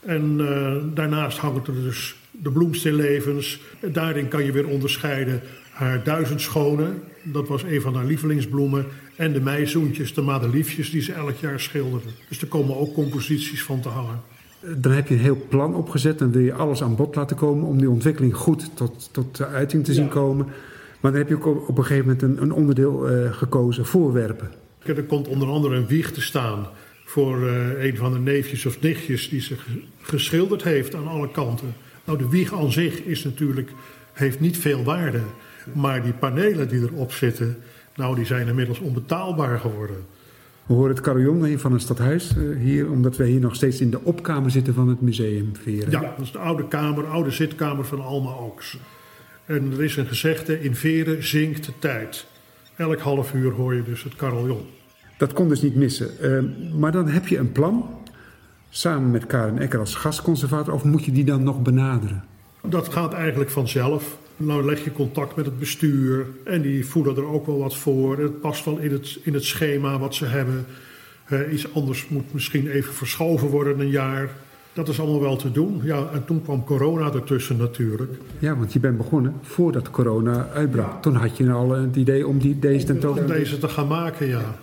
En 0.00 0.38
uh, 0.40 0.76
daarnaast 0.94 1.38
hangen 1.38 1.62
er 1.66 1.82
dus 1.82 2.14
de 2.30 2.50
bloemstillevens. 2.50 3.60
Daarin 3.80 4.28
kan 4.28 4.44
je 4.44 4.52
weer 4.52 4.66
onderscheiden 4.66 5.42
haar 5.72 6.04
duizend 6.04 6.40
schonen. 6.40 7.02
Dat 7.22 7.48
was 7.48 7.62
een 7.62 7.80
van 7.80 7.94
haar 7.94 8.04
lievelingsbloemen. 8.04 8.86
En 9.16 9.32
de 9.32 9.40
meizoentjes, 9.40 10.14
de 10.14 10.22
madeliefjes 10.22 10.90
die 10.90 11.02
ze 11.02 11.12
elk 11.12 11.36
jaar 11.36 11.60
schilderde. 11.60 12.08
Dus 12.28 12.40
er 12.40 12.46
komen 12.46 12.76
ook 12.76 12.94
composities 12.94 13.62
van 13.62 13.80
te 13.80 13.88
hangen. 13.88 14.20
Dan 14.76 14.92
heb 14.92 15.08
je 15.08 15.14
een 15.14 15.20
heel 15.20 15.46
plan 15.48 15.74
opgezet 15.74 16.20
en 16.20 16.30
wil 16.30 16.42
je 16.42 16.52
alles 16.52 16.82
aan 16.82 16.96
bod 16.96 17.14
laten 17.14 17.36
komen 17.36 17.66
om 17.66 17.78
die 17.78 17.90
ontwikkeling 17.90 18.34
goed 18.34 18.70
tot, 18.76 19.08
tot 19.12 19.36
de 19.36 19.46
uiting 19.46 19.84
te 19.84 19.94
zien 19.94 20.04
ja. 20.04 20.10
komen. 20.10 20.46
Maar 21.00 21.10
dan 21.10 21.20
heb 21.20 21.28
je 21.28 21.34
ook 21.34 21.68
op 21.68 21.78
een 21.78 21.84
gegeven 21.84 22.06
moment 22.06 22.22
een, 22.22 22.42
een 22.42 22.52
onderdeel 22.52 23.10
uh, 23.10 23.32
gekozen, 23.32 23.86
voorwerpen. 23.86 24.50
Er 24.82 25.04
komt 25.04 25.28
onder 25.28 25.48
andere 25.48 25.76
een 25.76 25.86
wieg 25.86 26.12
te 26.12 26.20
staan 26.20 26.66
voor 27.04 27.38
uh, 27.38 27.84
een 27.84 27.96
van 27.96 28.12
de 28.12 28.18
neefjes 28.18 28.66
of 28.66 28.80
nichtjes 28.80 29.28
die 29.28 29.40
ze 29.40 29.56
geschilderd 30.02 30.62
heeft 30.62 30.94
aan 30.94 31.08
alle 31.08 31.30
kanten. 31.30 31.74
Nou, 32.04 32.18
de 32.18 32.28
wieg 32.28 32.54
aan 32.54 32.72
zich 32.72 33.02
is 33.02 33.24
natuurlijk, 33.24 33.70
heeft 34.12 34.40
niet 34.40 34.58
veel 34.58 34.84
waarde. 34.84 35.20
Maar 35.72 36.02
die 36.02 36.12
panelen 36.12 36.68
die 36.68 36.80
erop 36.80 37.12
zitten, 37.12 37.56
nou, 37.96 38.14
die 38.14 38.24
zijn 38.24 38.48
inmiddels 38.48 38.78
onbetaalbaar 38.78 39.58
geworden. 39.58 39.96
We 40.66 40.74
horen 40.74 40.90
het 40.90 41.00
carillon 41.00 41.44
hier 41.44 41.58
van 41.58 41.72
het 41.72 41.82
stadhuis 41.82 42.36
uh, 42.36 42.58
hier, 42.58 42.90
omdat 42.90 43.16
wij 43.16 43.26
hier 43.28 43.40
nog 43.40 43.54
steeds 43.54 43.80
in 43.80 43.90
de 43.90 44.00
opkamer 44.02 44.50
zitten 44.50 44.74
van 44.74 44.88
het 44.88 45.00
museum 45.00 45.50
Veren. 45.62 45.90
Ja, 45.90 46.00
dat 46.00 46.10
is 46.20 46.32
de 46.32 46.38
oude 46.38 46.68
kamer, 46.68 47.06
oude 47.06 47.30
zitkamer 47.30 47.84
van 47.84 48.00
Alma 48.00 48.30
Oaks. 48.30 48.78
En 49.46 49.72
er 49.72 49.82
is 49.82 49.96
een 49.96 50.06
gezegde, 50.06 50.62
in 50.62 50.74
Veren 50.74 51.24
zinkt 51.24 51.64
de 51.66 51.72
tijd. 51.78 52.26
Elk 52.76 52.98
half 52.98 53.34
uur 53.34 53.52
hoor 53.52 53.74
je 53.74 53.82
dus 53.82 54.02
het 54.02 54.16
carillon. 54.16 54.66
Dat 55.18 55.32
kon 55.32 55.48
dus 55.48 55.62
niet 55.62 55.74
missen. 55.74 56.10
Uh, 56.20 56.74
maar 56.78 56.92
dan 56.92 57.08
heb 57.08 57.26
je 57.26 57.38
een 57.38 57.52
plan, 57.52 57.90
samen 58.70 59.10
met 59.10 59.26
Karen 59.26 59.58
Ecker 59.58 59.78
als 59.78 59.94
gastconservator, 59.94 60.74
of 60.74 60.84
moet 60.84 61.04
je 61.04 61.12
die 61.12 61.24
dan 61.24 61.42
nog 61.42 61.62
benaderen? 61.62 62.24
Dat 62.68 62.92
gaat 62.92 63.12
eigenlijk 63.12 63.50
vanzelf. 63.50 64.16
Nou 64.36 64.64
leg 64.64 64.84
je 64.84 64.92
contact 64.92 65.36
met 65.36 65.44
het 65.44 65.58
bestuur 65.58 66.26
en 66.44 66.62
die 66.62 66.86
voelen 66.86 67.16
er 67.16 67.26
ook 67.26 67.46
wel 67.46 67.58
wat 67.58 67.76
voor. 67.76 68.18
Het 68.18 68.40
past 68.40 68.64
wel 68.64 68.78
in 68.78 68.92
het, 68.92 69.18
in 69.22 69.34
het 69.34 69.44
schema 69.44 69.98
wat 69.98 70.14
ze 70.14 70.24
hebben. 70.24 70.66
Uh, 71.28 71.52
iets 71.52 71.74
anders 71.74 72.08
moet 72.08 72.32
misschien 72.32 72.68
even 72.68 72.94
verschoven 72.94 73.48
worden 73.48 73.80
een 73.80 73.90
jaar. 73.90 74.30
Dat 74.72 74.88
is 74.88 75.00
allemaal 75.00 75.20
wel 75.20 75.36
te 75.36 75.52
doen. 75.52 75.80
Ja, 75.84 76.08
en 76.12 76.24
toen 76.24 76.42
kwam 76.42 76.64
corona 76.64 77.12
ertussen 77.12 77.56
natuurlijk. 77.56 78.12
Ja, 78.38 78.56
want 78.56 78.72
je 78.72 78.80
bent 78.80 78.96
begonnen 78.96 79.34
voordat 79.42 79.90
corona 79.90 80.48
uitbrak. 80.54 80.92
Ja. 80.92 81.00
Toen 81.00 81.14
had 81.14 81.36
je 81.36 81.50
al 81.50 81.70
het 81.70 81.96
idee 81.96 82.26
om 82.26 82.38
die, 82.38 82.58
deze 82.58 82.86
tentoonstelling... 82.86 83.32
Om 83.32 83.38
deze 83.38 83.58
te 83.58 83.68
gaan 83.68 83.86
maken, 83.86 84.26
ja. 84.26 84.56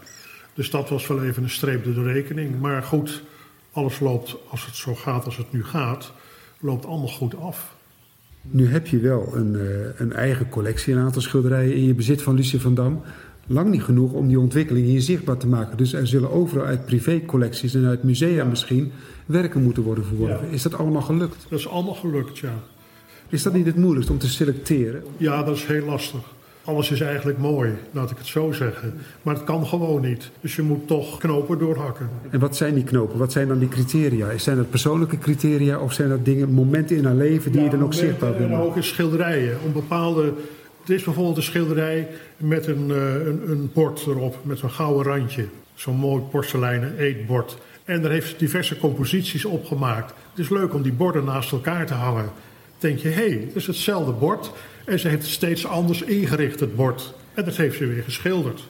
Dus 0.53 0.69
dat 0.69 0.89
was 0.89 1.07
wel 1.07 1.23
even 1.23 1.43
een 1.43 1.49
streep 1.49 1.83
door 1.83 1.93
de 1.93 2.11
rekening. 2.11 2.59
Maar 2.59 2.83
goed, 2.83 3.23
alles 3.71 3.99
loopt, 3.99 4.35
als 4.49 4.65
het 4.65 4.75
zo 4.75 4.95
gaat 4.95 5.25
als 5.25 5.37
het 5.37 5.51
nu 5.51 5.63
gaat, 5.63 6.13
loopt 6.59 6.85
allemaal 6.85 7.07
goed 7.07 7.35
af. 7.39 7.77
Nu 8.41 8.67
heb 8.67 8.87
je 8.87 8.99
wel 8.99 9.31
een, 9.33 9.53
uh, 9.53 9.61
een 9.97 10.13
eigen 10.13 10.49
collectie, 10.49 10.93
een 10.93 10.99
aantal 10.99 11.21
schilderijen 11.21 11.75
in 11.75 11.85
je 11.85 11.93
bezit 11.93 12.21
van 12.21 12.35
Lucie 12.35 12.61
van 12.61 12.75
Dam. 12.75 13.01
Lang 13.47 13.69
niet 13.69 13.83
genoeg 13.83 14.11
om 14.11 14.27
die 14.27 14.39
ontwikkeling 14.39 14.85
hier 14.85 15.01
zichtbaar 15.01 15.37
te 15.37 15.47
maken. 15.47 15.77
Dus 15.77 15.93
er 15.93 16.07
zullen 16.07 16.31
overal 16.31 16.65
uit 16.65 16.85
privécollecties 16.85 17.73
en 17.73 17.85
uit 17.85 18.03
musea 18.03 18.43
misschien 18.43 18.91
werken 19.25 19.63
moeten 19.63 19.83
worden 19.83 20.05
verworven. 20.05 20.47
Ja. 20.47 20.53
Is 20.53 20.61
dat 20.61 20.77
allemaal 20.77 21.01
gelukt? 21.01 21.45
Dat 21.49 21.59
is 21.59 21.67
allemaal 21.67 21.93
gelukt, 21.93 22.37
ja. 22.37 22.53
Is 23.29 23.43
dat 23.43 23.53
niet 23.53 23.65
het 23.65 23.75
moeilijkste 23.75 24.11
om 24.11 24.19
te 24.19 24.29
selecteren? 24.29 25.03
Ja, 25.17 25.43
dat 25.43 25.55
is 25.55 25.65
heel 25.65 25.85
lastig. 25.85 26.21
Alles 26.69 26.91
is 26.91 27.01
eigenlijk 27.01 27.37
mooi, 27.37 27.73
laat 27.91 28.11
ik 28.11 28.17
het 28.17 28.27
zo 28.27 28.51
zeggen. 28.51 28.93
Maar 29.21 29.33
het 29.33 29.43
kan 29.43 29.65
gewoon 29.65 30.01
niet. 30.01 30.29
Dus 30.41 30.55
je 30.55 30.61
moet 30.61 30.87
toch 30.87 31.17
knopen 31.17 31.59
doorhakken. 31.59 32.09
En 32.29 32.39
wat 32.39 32.55
zijn 32.55 32.73
die 32.73 32.83
knopen? 32.83 33.19
Wat 33.19 33.31
zijn 33.31 33.47
dan 33.47 33.59
die 33.59 33.67
criteria? 33.67 34.37
Zijn 34.37 34.57
dat 34.57 34.69
persoonlijke 34.69 35.17
criteria 35.17 35.79
of 35.79 35.93
zijn 35.93 36.09
dat 36.09 36.25
dingen, 36.25 36.51
momenten 36.51 36.97
in 36.97 37.05
haar 37.05 37.15
leven 37.15 37.51
die 37.51 37.59
ja, 37.59 37.65
je 37.65 37.71
dan 37.71 37.83
ook 37.83 37.93
zichtbaar 37.93 38.37
wil 38.37 38.47
maken? 38.47 38.65
ook 38.65 38.75
in 38.75 38.83
schilderijen. 38.83 39.57
Om 39.65 39.73
bepaalde... 39.73 40.33
Het 40.79 40.89
is 40.89 41.03
bijvoorbeeld 41.03 41.37
een 41.37 41.43
schilderij 41.43 42.07
met 42.37 42.67
een, 42.67 42.89
uh, 42.89 43.13
een, 43.25 43.41
een 43.49 43.71
bord 43.73 44.05
erop, 44.07 44.37
met 44.41 44.57
zo'n 44.57 44.71
gouden 44.71 45.13
randje. 45.13 45.45
Zo'n 45.73 45.95
mooi 45.95 46.21
porseleinen 46.21 46.97
eetbord. 46.97 47.57
En 47.85 48.01
daar 48.01 48.11
heeft 48.11 48.39
diverse 48.39 48.77
composities 48.77 49.45
op 49.45 49.65
gemaakt. 49.65 50.13
Het 50.29 50.39
is 50.39 50.49
leuk 50.49 50.73
om 50.73 50.81
die 50.81 50.93
borden 50.93 51.23
naast 51.23 51.51
elkaar 51.51 51.85
te 51.85 51.93
hangen. 51.93 52.23
Dan 52.23 52.31
denk 52.89 52.99
je, 52.99 53.07
hé, 53.07 53.29
hey, 53.29 53.43
het 53.45 53.55
is 53.55 53.67
hetzelfde 53.67 54.11
bord. 54.11 54.51
En 54.89 54.99
ze 54.99 55.07
heeft 55.07 55.21
het 55.21 55.31
steeds 55.31 55.65
anders 55.65 56.01
ingericht, 56.01 56.59
het 56.59 56.75
bord. 56.75 57.13
En 57.33 57.45
dat 57.45 57.55
heeft 57.55 57.77
ze 57.77 57.87
weer 57.87 58.03
geschilderd. 58.03 58.61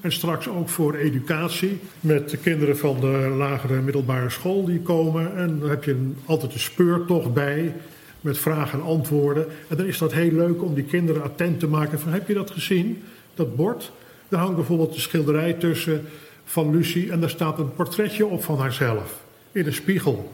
En 0.00 0.12
straks 0.12 0.48
ook 0.48 0.68
voor 0.68 0.94
educatie 0.94 1.78
met 2.00 2.30
de 2.30 2.36
kinderen 2.36 2.78
van 2.78 3.00
de 3.00 3.34
lagere 3.36 3.80
middelbare 3.80 4.30
school 4.30 4.64
die 4.64 4.80
komen. 4.80 5.36
En 5.36 5.58
dan 5.58 5.70
heb 5.70 5.84
je 5.84 5.90
een, 5.90 6.16
altijd 6.24 6.52
een 6.52 6.60
speurtocht 6.60 7.32
bij. 7.32 7.74
met 8.20 8.38
vragen 8.38 8.78
en 8.78 8.84
antwoorden. 8.84 9.46
En 9.68 9.76
dan 9.76 9.86
is 9.86 9.98
dat 9.98 10.12
heel 10.12 10.32
leuk 10.32 10.62
om 10.62 10.74
die 10.74 10.84
kinderen 10.84 11.22
attent 11.22 11.60
te 11.60 11.66
maken 11.66 12.00
van 12.00 12.12
heb 12.12 12.28
je 12.28 12.34
dat 12.34 12.50
gezien, 12.50 13.02
dat 13.34 13.56
bord? 13.56 13.92
Daar 14.28 14.40
hangt 14.40 14.56
bijvoorbeeld 14.56 14.94
een 14.94 15.00
schilderij 15.00 15.52
tussen 15.52 16.04
van 16.44 16.70
Lucie 16.70 17.10
en 17.10 17.20
daar 17.20 17.30
staat 17.30 17.58
een 17.58 17.74
portretje 17.74 18.26
op 18.26 18.44
van 18.44 18.58
haarzelf 18.58 19.22
in 19.52 19.66
een 19.66 19.72
spiegel. 19.72 20.32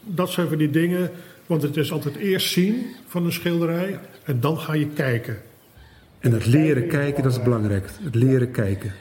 Dat 0.00 0.30
zijn 0.30 0.48
van 0.48 0.58
die 0.58 0.70
dingen, 0.70 1.10
want 1.50 1.62
het 1.62 1.76
is 1.76 1.92
altijd 1.92 2.16
eerst 2.16 2.50
zien 2.52 2.86
van 3.06 3.24
een 3.24 3.32
schilderij 3.32 3.98
en 4.24 4.40
dan 4.40 4.58
ga 4.58 4.74
je 4.74 4.86
kijken. 4.86 5.36
En 6.18 6.32
het 6.32 6.46
leren 6.46 6.86
kijken, 6.86 7.22
dat 7.22 7.32
is 7.32 7.42
belangrijk. 7.42 7.90
Het 8.02 8.14
leren 8.14 8.50
kijken. 8.50 8.92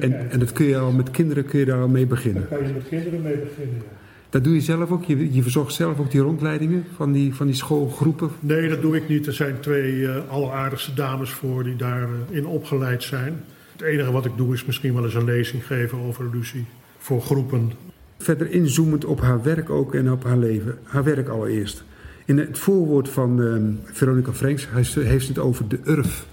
En, 0.00 0.30
en 0.30 0.38
dat 0.38 0.52
kun 0.52 0.66
je 0.66 0.78
al 0.78 0.92
met 0.92 1.10
kinderen 1.10 1.44
kun 1.44 1.58
je 1.58 1.64
daar 1.64 1.80
al 1.80 1.88
mee 1.88 2.06
beginnen. 2.06 2.46
Daar 2.50 2.58
kan 2.58 2.68
je 2.68 2.74
met 2.74 2.88
kinderen 2.88 3.22
mee 3.22 3.36
beginnen. 3.36 3.76
Ja. 3.76 3.96
Dat 4.30 4.44
doe 4.44 4.54
je 4.54 4.60
zelf 4.60 4.90
ook? 4.90 5.04
Je, 5.04 5.32
je 5.34 5.42
verzorgt 5.42 5.74
zelf 5.74 5.98
ook 5.98 6.10
die 6.10 6.20
rondleidingen 6.20 6.84
van 6.94 7.12
die, 7.12 7.34
van 7.34 7.46
die 7.46 7.54
schoolgroepen? 7.54 8.30
Nee, 8.40 8.68
dat 8.68 8.82
doe 8.82 8.96
ik 8.96 9.08
niet. 9.08 9.26
Er 9.26 9.32
zijn 9.32 9.60
twee 9.60 9.92
uh, 9.92 10.16
alleraardigste 10.28 10.94
dames 10.94 11.30
voor 11.30 11.64
die 11.64 11.76
daarin 11.76 12.26
uh, 12.30 12.52
opgeleid 12.52 13.02
zijn. 13.02 13.44
Het 13.72 13.82
enige 13.82 14.12
wat 14.12 14.24
ik 14.24 14.36
doe 14.36 14.54
is 14.54 14.64
misschien 14.64 14.94
wel 14.94 15.04
eens 15.04 15.14
een 15.14 15.24
lezing 15.24 15.66
geven 15.66 15.98
over 15.98 16.30
Lucie. 16.32 16.64
Voor 16.98 17.22
groepen. 17.22 17.72
Verder 18.18 18.50
inzoomend 18.50 19.04
op 19.04 19.20
haar 19.20 19.42
werk 19.42 19.70
ook 19.70 19.94
en 19.94 20.12
op 20.12 20.24
haar 20.24 20.38
leven. 20.38 20.78
Haar 20.82 21.04
werk 21.04 21.28
allereerst. 21.28 21.84
In 22.24 22.38
het 22.38 22.58
voorwoord 22.58 23.08
van 23.08 23.40
uh, 23.40 23.62
Veronica 23.84 24.32
Franks 24.32 24.68
heeft 24.94 25.28
het 25.28 25.38
over 25.38 25.68
de 25.68 25.78
urf. 25.84 26.26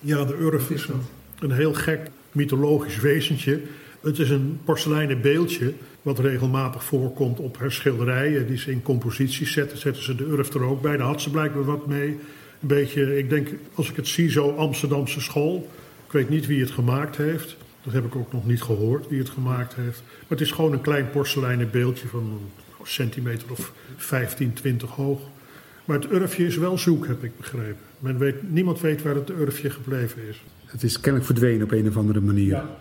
Ja, 0.00 0.24
de 0.24 0.36
urf 0.40 0.70
is 0.70 0.88
een, 0.88 1.00
een 1.38 1.52
heel 1.52 1.74
gek 1.74 2.10
mythologisch 2.32 3.00
wezentje. 3.00 3.60
Het 4.00 4.18
is 4.18 4.30
een 4.30 4.60
porseleinen 4.64 5.20
beeldje 5.20 5.72
wat 6.02 6.18
regelmatig 6.18 6.84
voorkomt 6.84 7.40
op 7.40 7.58
haar 7.58 7.72
schilderijen. 7.72 8.46
Die 8.46 8.58
ze 8.58 8.70
in 8.70 8.82
composities 8.82 9.52
zetten, 9.52 9.78
zetten 9.78 10.02
ze 10.02 10.14
de 10.14 10.24
urf 10.24 10.54
er 10.54 10.62
ook 10.62 10.82
bij. 10.82 10.96
Daar 10.96 11.06
had 11.06 11.22
ze 11.22 11.30
blijkbaar 11.30 11.64
wat 11.64 11.86
mee. 11.86 12.08
Een 12.60 12.68
beetje, 12.68 13.18
ik 13.18 13.30
denk, 13.30 13.48
als 13.74 13.90
ik 13.90 13.96
het 13.96 14.08
zie, 14.08 14.30
zo 14.30 14.50
Amsterdamse 14.50 15.20
school. 15.20 15.70
Ik 16.06 16.12
weet 16.12 16.28
niet 16.28 16.46
wie 16.46 16.60
het 16.60 16.70
gemaakt 16.70 17.16
heeft. 17.16 17.56
Dat 17.86 17.94
heb 17.94 18.04
ik 18.04 18.16
ook 18.16 18.32
nog 18.32 18.46
niet 18.46 18.62
gehoord, 18.62 19.08
wie 19.08 19.18
het 19.18 19.28
gemaakt 19.28 19.74
heeft. 19.74 20.02
Maar 20.06 20.28
het 20.28 20.40
is 20.40 20.50
gewoon 20.50 20.72
een 20.72 20.80
klein 20.80 21.10
porseleinen 21.10 21.70
beeldje 21.70 22.08
van 22.08 22.20
een 22.20 22.86
centimeter 22.86 23.50
of 23.50 23.72
15, 23.96 24.52
20 24.52 24.90
hoog. 24.90 25.20
Maar 25.84 25.98
het 25.98 26.10
urfje 26.10 26.46
is 26.46 26.56
wel 26.56 26.78
zoek, 26.78 27.06
heb 27.06 27.24
ik 27.24 27.36
begrepen. 27.36 27.82
Men 27.98 28.18
weet, 28.18 28.50
niemand 28.50 28.80
weet 28.80 29.02
waar 29.02 29.14
het 29.14 29.30
urfje 29.30 29.70
gebleven 29.70 30.28
is. 30.28 30.42
Het 30.64 30.82
is 30.82 31.00
kennelijk 31.00 31.24
verdwenen 31.24 31.62
op 31.62 31.72
een 31.72 31.88
of 31.88 31.96
andere 31.96 32.20
manier. 32.20 32.46
Ja. 32.46 32.76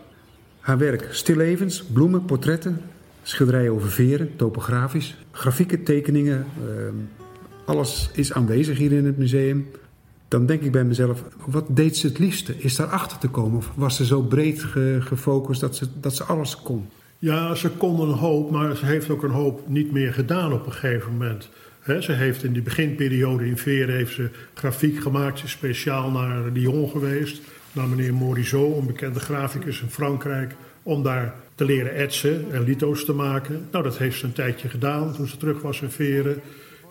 Haar 0.59 0.77
werk, 0.77 1.07
stillevens, 1.11 1.83
bloemen, 1.83 2.25
portretten, 2.25 2.81
schilderijen 3.23 3.71
over 3.71 3.91
veren, 3.91 4.35
topografisch, 4.35 5.17
grafieken, 5.31 5.83
tekeningen. 5.83 6.45
Uh, 6.67 6.87
alles 7.65 8.09
is 8.13 8.33
aanwezig 8.33 8.77
hier 8.77 8.91
in 8.91 9.05
het 9.05 9.17
museum. 9.17 9.67
Dan 10.27 10.45
denk 10.45 10.61
ik 10.61 10.71
bij 10.71 10.83
mezelf, 10.83 11.23
wat 11.45 11.65
deed 11.69 11.97
ze 11.97 12.07
het 12.07 12.19
liefste? 12.19 12.57
Is 12.57 12.75
daar 12.75 12.87
achter 12.87 13.17
te 13.17 13.27
komen? 13.27 13.57
Of 13.57 13.71
was 13.75 13.95
ze 13.95 14.05
zo 14.05 14.21
breed 14.21 14.63
ge, 14.63 14.97
gefocust 14.99 15.61
dat 15.61 15.75
ze, 15.75 15.87
dat 15.99 16.15
ze 16.15 16.23
alles 16.23 16.61
kon? 16.61 16.89
Ja, 17.19 17.55
ze 17.55 17.69
kon 17.69 17.99
een 17.99 18.15
hoop, 18.15 18.51
maar 18.51 18.75
ze 18.75 18.85
heeft 18.85 19.09
ook 19.09 19.23
een 19.23 19.31
hoop 19.31 19.67
niet 19.67 19.91
meer 19.91 20.13
gedaan 20.13 20.53
op 20.53 20.65
een 20.65 20.71
gegeven 20.71 21.11
moment. 21.11 21.49
Ze 21.99 22.11
heeft 22.11 22.43
in 22.43 22.53
die 22.53 22.61
beginperiode 22.61 23.47
in 23.47 23.57
Veren 23.57 23.95
heeft 23.95 24.13
ze 24.13 24.29
grafiek 24.53 25.01
gemaakt. 25.01 25.39
Ze 25.39 25.45
is 25.45 25.51
speciaal 25.51 26.11
naar 26.11 26.49
Lyon 26.53 26.89
geweest. 26.89 27.41
Naar 27.71 27.87
meneer 27.87 28.13
Morisot, 28.13 28.77
een 28.77 28.85
bekende 28.85 29.19
graficus 29.19 29.81
in 29.81 29.89
Frankrijk. 29.89 30.55
Om 30.83 31.03
daar 31.03 31.35
te 31.55 31.65
leren 31.65 31.95
etsen 31.95 32.45
en 32.51 32.63
lito's 32.63 33.05
te 33.05 33.13
maken. 33.13 33.67
Nou, 33.71 33.83
dat 33.83 33.97
heeft 33.97 34.19
ze 34.19 34.25
een 34.25 34.33
tijdje 34.33 34.69
gedaan 34.69 35.13
toen 35.13 35.27
ze 35.27 35.37
terug 35.37 35.61
was 35.61 35.81
in 35.81 35.89
Veren. 35.89 36.41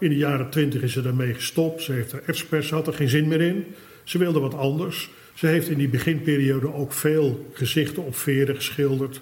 In 0.04 0.10
de 0.10 0.16
jaren 0.16 0.50
twintig 0.50 0.82
is 0.82 0.92
ze 0.92 1.02
daarmee 1.02 1.34
gestopt. 1.34 1.82
Ze 1.82 1.92
heeft 1.92 2.12
er 2.12 2.22
etspers, 2.26 2.70
had 2.70 2.86
er 2.86 2.92
geen 2.92 3.08
zin 3.08 3.28
meer 3.28 3.40
in. 3.40 3.64
Ze 4.02 4.18
wilde 4.18 4.40
wat 4.40 4.54
anders. 4.54 5.10
Ze 5.34 5.46
heeft 5.46 5.68
in 5.68 5.78
die 5.78 5.88
beginperiode 5.88 6.74
ook 6.74 6.92
veel 6.92 7.50
gezichten 7.52 8.04
op 8.04 8.16
Veren 8.16 8.54
geschilderd. 8.54 9.20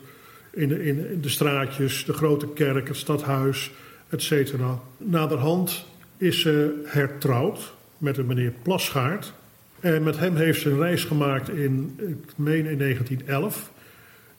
In 0.50 0.68
de, 0.68 0.84
in 0.84 1.18
de 1.20 1.28
straatjes, 1.28 2.04
de 2.04 2.12
grote 2.12 2.48
kerk, 2.48 2.88
het 2.88 2.96
stadhuis 2.96 3.70
etc. 4.08 4.52
Naderhand 4.96 5.84
is 6.16 6.40
ze 6.40 6.82
hertrouwd 6.84 7.72
met 7.98 8.16
een 8.16 8.26
meneer 8.26 8.52
Plasgaard. 8.62 9.32
En 9.80 10.02
met 10.02 10.18
hem 10.18 10.36
heeft 10.36 10.60
ze 10.60 10.70
een 10.70 10.78
reis 10.78 11.04
gemaakt 11.04 11.48
in, 11.48 11.98
ik 11.98 12.32
meen 12.36 12.66
in 12.66 12.78
1911. 12.78 13.70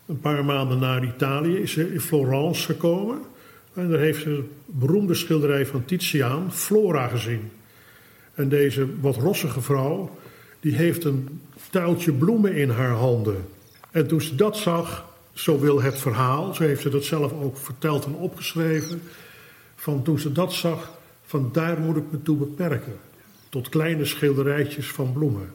Een 0.06 0.20
paar 0.20 0.46
maanden 0.46 0.80
na 0.80 1.02
Italië 1.02 1.58
is 1.58 1.72
ze 1.72 1.94
in 1.94 2.02
Florence 2.02 2.66
gekomen. 2.66 3.32
En 3.74 3.90
daar 3.90 4.00
heeft 4.00 4.22
ze 4.22 4.30
een 4.30 4.50
beroemde 4.66 5.14
schilderij 5.14 5.66
van 5.66 5.86
Titiaan, 5.86 6.54
Flora, 6.54 7.08
gezien. 7.08 7.52
En 8.34 8.50
deze 8.50 8.88
wat 9.00 9.16
rossige 9.16 9.62
vrouw, 9.62 10.18
die 10.60 10.76
heeft 10.76 11.04
een 11.04 11.42
tuiltje 11.70 12.12
bloemen 12.12 12.56
in 12.56 12.70
haar 12.70 12.92
handen. 12.92 13.46
En 13.92 14.08
toen 14.08 14.22
ze 14.22 14.36
dat 14.36 14.58
zag, 14.58 15.06
zo 15.34 15.60
wil 15.60 15.82
het 15.82 16.00
verhaal, 16.00 16.54
zo 16.54 16.64
heeft 16.64 16.82
ze 16.82 16.90
dat 16.90 17.04
zelf 17.04 17.34
ook 17.34 17.58
verteld 17.58 18.06
en 18.06 18.14
opgeschreven 18.14 19.02
van 19.76 20.04
toen 20.04 20.20
ze 20.20 20.32
dat 20.32 20.54
zag, 20.54 20.92
van 21.26 21.50
daar 21.52 21.80
moet 21.80 21.98
ik 21.98 22.04
me 22.12 22.22
toe 22.22 22.38
beperken. 22.38 22.96
Tot 23.50 23.70
kleine 23.70 24.06
schilderijtjes 24.06 24.88
van 24.88 25.14
bloemen. 25.14 25.50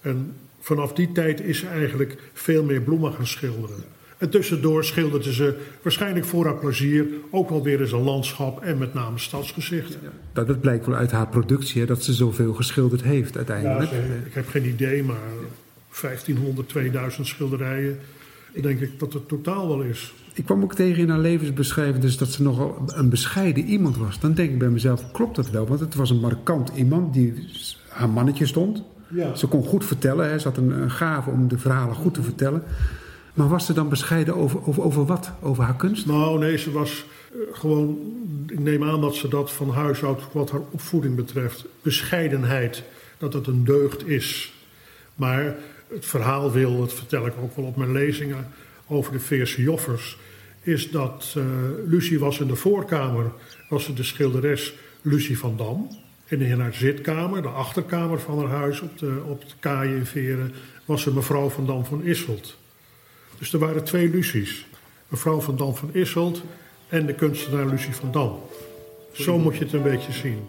En 0.00 0.36
vanaf 0.60 0.92
die 0.92 1.12
tijd 1.12 1.40
is 1.40 1.58
ze 1.58 1.66
eigenlijk 1.66 2.30
veel 2.32 2.64
meer 2.64 2.80
bloemen 2.80 3.12
gaan 3.12 3.26
schilderen. 3.26 3.84
En 4.18 4.30
tussendoor 4.30 4.84
schilderde 4.84 5.32
ze 5.32 5.58
waarschijnlijk 5.82 6.26
voor 6.26 6.44
haar 6.44 6.58
plezier 6.58 7.06
ook 7.30 7.48
wel 7.48 7.62
weer 7.62 7.80
eens 7.80 7.92
een 7.92 8.02
landschap 8.02 8.62
en 8.62 8.78
met 8.78 8.94
name 8.94 9.18
stadsgezicht. 9.18 9.98
Ja, 10.34 10.44
dat 10.44 10.60
blijkt 10.60 10.86
wel 10.86 10.96
uit 10.96 11.10
haar 11.10 11.28
productie, 11.28 11.80
hè, 11.80 11.86
dat 11.86 12.02
ze 12.02 12.12
zoveel 12.12 12.54
geschilderd 12.54 13.02
heeft 13.02 13.36
uiteindelijk. 13.36 13.90
Ja, 13.90 13.96
ik 14.26 14.34
heb 14.34 14.48
geen 14.48 14.66
idee, 14.66 15.02
maar 15.02 15.16
1500, 16.00 16.68
2000 16.68 17.26
schilderijen, 17.26 17.98
denk 18.60 18.80
ik 18.80 18.98
dat 18.98 19.12
het 19.12 19.28
totaal 19.28 19.68
wel 19.68 19.80
is. 19.80 20.14
Ik 20.34 20.44
kwam 20.44 20.62
ook 20.62 20.74
tegen 20.74 21.02
in 21.02 21.08
haar 21.08 21.18
levensbeschrijving 21.18 21.98
dus 21.98 22.16
dat 22.16 22.28
ze 22.28 22.42
nogal 22.42 22.82
een 22.86 23.08
bescheiden 23.08 23.64
iemand 23.64 23.96
was. 23.96 24.20
Dan 24.20 24.34
denk 24.34 24.50
ik 24.50 24.58
bij 24.58 24.68
mezelf, 24.68 25.12
klopt 25.12 25.36
dat 25.36 25.50
wel? 25.50 25.66
Want 25.66 25.80
het 25.80 25.94
was 25.94 26.10
een 26.10 26.20
markant 26.20 26.70
iemand 26.74 27.14
die 27.14 27.34
haar 27.88 28.08
mannetje 28.08 28.46
stond. 28.46 28.82
Ja. 29.08 29.34
Ze 29.34 29.46
kon 29.46 29.64
goed 29.64 29.84
vertellen, 29.84 30.30
hè. 30.30 30.38
ze 30.38 30.48
had 30.48 30.56
een, 30.56 30.70
een 30.70 30.90
gave 30.90 31.30
om 31.30 31.48
de 31.48 31.58
verhalen 31.58 31.94
goed 31.94 32.14
te 32.14 32.22
vertellen. 32.22 32.62
Maar 33.38 33.48
was 33.48 33.66
ze 33.66 33.72
dan 33.72 33.88
bescheiden 33.88 34.34
over, 34.34 34.66
over, 34.66 34.82
over 34.82 35.04
wat? 35.04 35.30
Over 35.42 35.64
haar 35.64 35.76
kunst? 35.76 36.06
Nou, 36.06 36.38
nee, 36.38 36.58
ze 36.58 36.72
was 36.72 37.04
uh, 37.32 37.40
gewoon. 37.52 37.98
Ik 38.46 38.58
neem 38.58 38.84
aan 38.84 39.00
dat 39.00 39.14
ze 39.14 39.28
dat 39.28 39.52
van 39.52 39.70
huis 39.70 40.02
uit, 40.04 40.20
wat 40.32 40.50
haar 40.50 40.60
opvoeding 40.70 41.16
betreft, 41.16 41.64
bescheidenheid, 41.82 42.82
dat 43.18 43.32
het 43.32 43.46
een 43.46 43.64
deugd 43.64 44.06
is. 44.06 44.52
Maar 45.14 45.56
het 45.88 46.06
verhaal 46.06 46.52
wil, 46.52 46.78
dat 46.78 46.92
vertel 46.92 47.26
ik 47.26 47.32
ook 47.42 47.56
wel 47.56 47.64
op 47.64 47.76
mijn 47.76 47.92
lezingen 47.92 48.46
over 48.86 49.12
de 49.12 49.20
Veerse 49.20 49.62
Joffers, 49.62 50.18
is 50.62 50.90
dat 50.90 51.34
uh, 51.36 51.44
Lucie 51.86 52.18
was 52.18 52.40
in 52.40 52.46
de 52.46 52.56
voorkamer, 52.56 53.32
was 53.68 53.84
ze 53.84 53.92
de 53.92 54.02
schilderes 54.02 54.74
Lucie 55.02 55.38
van 55.38 55.56
Dam. 55.56 55.88
En 56.28 56.40
in 56.40 56.60
haar 56.60 56.74
zitkamer, 56.74 57.42
de 57.42 57.48
achterkamer 57.48 58.20
van 58.20 58.38
haar 58.38 58.58
huis 58.58 58.80
op 58.80 58.98
de, 58.98 59.22
op 59.26 59.40
de 59.40 59.54
kaaien 59.58 59.96
in 59.96 60.06
Veren, 60.06 60.52
was 60.84 61.02
ze 61.02 61.14
mevrouw 61.14 61.48
van 61.48 61.66
Dam 61.66 61.84
van 61.84 62.02
Isselt. 62.02 62.56
Dus 63.38 63.52
er 63.52 63.58
waren 63.58 63.84
twee 63.84 64.08
Lucies. 64.08 64.66
Mevrouw 65.08 65.40
van 65.40 65.56
Dam 65.56 65.74
van 65.74 65.90
Isselt 65.92 66.42
en 66.88 67.06
de 67.06 67.14
kunstenaar 67.14 67.66
Lucie 67.66 67.94
van 67.94 68.12
Dam. 68.12 68.38
Zo 69.12 69.38
moet 69.38 69.56
je 69.56 69.64
het 69.64 69.72
een 69.72 69.82
beetje 69.82 70.12
zien. 70.12 70.48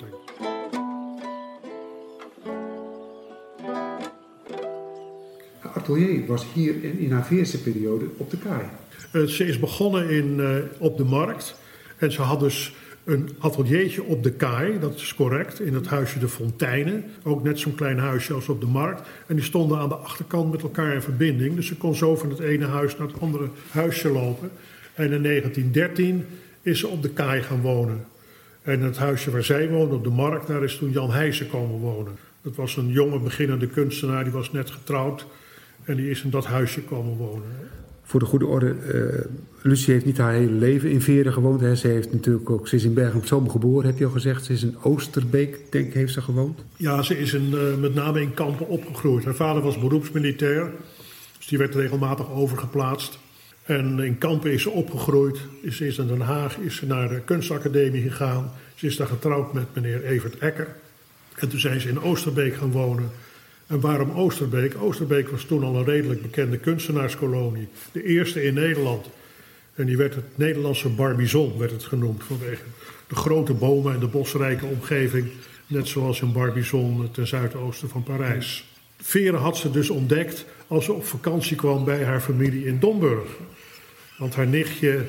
Haar 5.60 5.71
atelier 5.73 6.25
was 6.25 6.45
hier 6.54 6.84
in, 6.84 7.12
haar 7.12 7.25
Veerse 7.25 7.62
periode 7.62 8.06
op 8.17 8.30
de 8.30 8.38
kaai. 8.38 8.65
Uh, 9.13 9.28
ze 9.28 9.45
is 9.45 9.60
begonnen 9.60 10.10
in, 10.10 10.38
uh, 10.39 10.56
op 10.78 10.97
de 10.97 11.04
markt. 11.04 11.56
En 11.97 12.12
ze 12.12 12.21
had 12.21 12.39
dus 12.39 12.73
een 13.10 13.30
ateliertje 13.39 14.04
op 14.04 14.24
de 14.24 14.32
kaai, 14.32 14.80
dat 14.80 14.95
is 14.95 15.15
correct, 15.15 15.60
in 15.60 15.74
het 15.74 15.88
huisje 15.88 16.19
De 16.19 16.28
Fonteinen. 16.28 17.04
Ook 17.24 17.43
net 17.43 17.60
zo'n 17.60 17.76
klein 17.76 18.00
huisje 18.00 18.34
als 18.34 18.50
op 18.50 18.60
de 18.60 18.67
markt. 18.67 19.08
En 19.28 19.36
die 19.36 19.43
stonden 19.43 19.78
aan 19.78 19.89
de 19.89 19.95
achterkant 19.95 20.52
met 20.52 20.62
elkaar 20.62 20.93
in 20.93 21.02
verbinding. 21.02 21.56
Dus 21.56 21.67
ze 21.67 21.76
kon 21.76 21.95
zo 21.95 22.15
van 22.15 22.30
het 22.30 22.39
ene 22.39 22.65
huis 22.65 22.98
naar 22.98 23.08
het 23.08 23.22
andere 23.22 23.50
huisje 23.69 24.10
lopen. 24.10 24.52
En 24.93 25.12
in 25.12 25.24
1913 25.24 26.26
is 26.62 26.80
ze 26.80 26.88
op 26.88 27.02
de 27.02 27.10
kaai 27.10 27.41
gaan 27.41 27.62
wonen. 27.62 28.06
En 28.62 28.82
het 28.82 28.98
huisje 28.98 29.32
waar 29.32 29.43
zij 29.43 29.69
woonde, 29.69 29.95
op 29.95 30.04
de 30.04 30.10
markt, 30.10 30.48
daar 30.48 30.63
is 30.63 30.78
toen 30.78 30.91
Jan 30.91 31.12
Heijsen 31.12 31.50
komen 31.50 31.80
wonen. 31.80 32.13
Dat 32.41 32.56
was 32.56 32.78
een 32.78 32.89
jonge 32.89 33.19
beginnende 33.19 33.67
kunstenaar, 33.67 34.24
die 34.24 34.34
was 34.34 34.52
net 34.52 34.72
getrouwd. 34.72 35.26
En 35.84 35.95
die 35.95 36.10
is 36.10 36.24
in 36.24 36.30
dat 36.30 36.45
huisje 36.45 36.82
komen 36.82 37.17
wonen. 37.17 37.48
Voor 38.10 38.19
de 38.19 38.26
goede 38.26 38.45
orde, 38.45 38.76
uh, 38.93 39.26
Lucie 39.62 39.93
heeft 39.93 40.06
niet 40.06 40.17
haar 40.17 40.34
hele 40.34 40.52
leven 40.52 40.89
in 40.91 41.02
Veren 41.02 41.34
gewoond. 41.34 41.80
Ze 41.80 41.88
heeft 41.88 42.12
natuurlijk 42.12 42.50
ook, 42.50 42.67
ze 42.67 42.76
is 42.76 42.84
in 42.84 42.93
Bergen 42.93 43.19
op 43.19 43.26
Zoom 43.26 43.50
geboren, 43.50 43.89
heb 43.89 43.98
je 43.98 44.06
al 44.06 44.12
gezegd. 44.12 44.45
Ze 44.45 44.54
is 44.54 44.63
in 44.63 44.78
Oosterbeek, 44.82 45.60
denk 45.69 45.88
ik, 45.88 45.93
heeft 45.93 46.13
ze 46.13 46.22
gewoond. 46.22 46.63
Ja, 46.76 47.02
ze 47.02 47.19
is 47.19 47.34
uh, 47.34 47.41
met 47.80 47.93
name 47.93 48.22
in 48.22 48.34
kampen 48.34 48.67
opgegroeid. 48.67 49.26
Haar 49.26 49.36
vader 49.36 49.62
was 49.62 49.80
beroepsmilitair, 49.80 50.72
dus 51.38 51.48
die 51.48 51.58
werd 51.58 51.76
regelmatig 51.76 52.32
overgeplaatst. 52.32 53.19
En 53.63 54.00
in 54.00 54.17
kampen 54.17 54.52
is 54.52 54.62
ze 54.62 54.69
opgegroeid. 54.69 55.38
Is, 55.62 55.82
is 55.82 55.98
in 55.98 56.08
Den 56.08 56.22
Haag 56.22 56.58
is 56.58 56.76
ze 56.76 56.86
naar 56.86 57.10
de 57.10 57.22
kunstacademie 57.26 58.02
gegaan. 58.02 58.52
Ze 58.76 58.86
is 58.86 58.95
daar 58.95 59.08
getrouwd 59.08 59.54
met 59.54 59.65
meneer 59.74 60.04
Evert 60.04 60.38
Ecker. 60.38 60.76
En 61.36 61.50
toen 61.50 61.60
zijn 61.60 61.82
ze 61.82 61.89
in 61.89 62.02
Oosterbeek 62.02 62.56
gaan 62.56 62.72
wonen. 62.72 63.10
En 63.69 63.79
waarom 63.79 64.12
Oosterbeek? 64.12 64.75
Oosterbeek 64.82 65.29
was 65.29 65.43
toen 65.43 65.63
al 65.63 65.75
een 65.75 65.86
redelijk 65.86 66.21
bekende 66.21 66.58
kunstenaarskolonie. 66.58 67.67
De 67.91 68.03
eerste 68.03 68.43
in 68.43 68.53
Nederland. 68.53 69.10
En 69.73 69.86
die 69.86 69.97
werd 69.97 70.15
het 70.15 70.38
Nederlandse 70.38 70.89
Barbizon 70.89 71.58
werd 71.58 71.71
het 71.71 71.84
genoemd 71.84 72.23
vanwege 72.23 72.63
de 73.08 73.15
grote 73.15 73.53
bomen 73.53 73.93
en 73.93 73.99
de 73.99 74.08
bosrijke 74.08 74.65
omgeving. 74.65 75.27
Net 75.67 75.88
zoals 75.88 76.21
in 76.21 76.32
Barbizon 76.32 77.12
ten 77.12 77.27
zuidoosten 77.27 77.89
van 77.89 78.03
Parijs. 78.03 78.65
Veren 78.97 79.39
had 79.39 79.58
ze 79.58 79.71
dus 79.71 79.89
ontdekt 79.89 80.45
als 80.67 80.86
ze 80.86 80.93
op 80.93 81.05
vakantie 81.05 81.55
kwam 81.55 81.86
bij 81.86 82.03
haar 82.03 82.21
familie 82.21 82.65
in 82.65 82.79
Domburg. 82.79 83.29
Want 84.17 84.36
haar 84.36 84.47
nichtje 84.47 85.05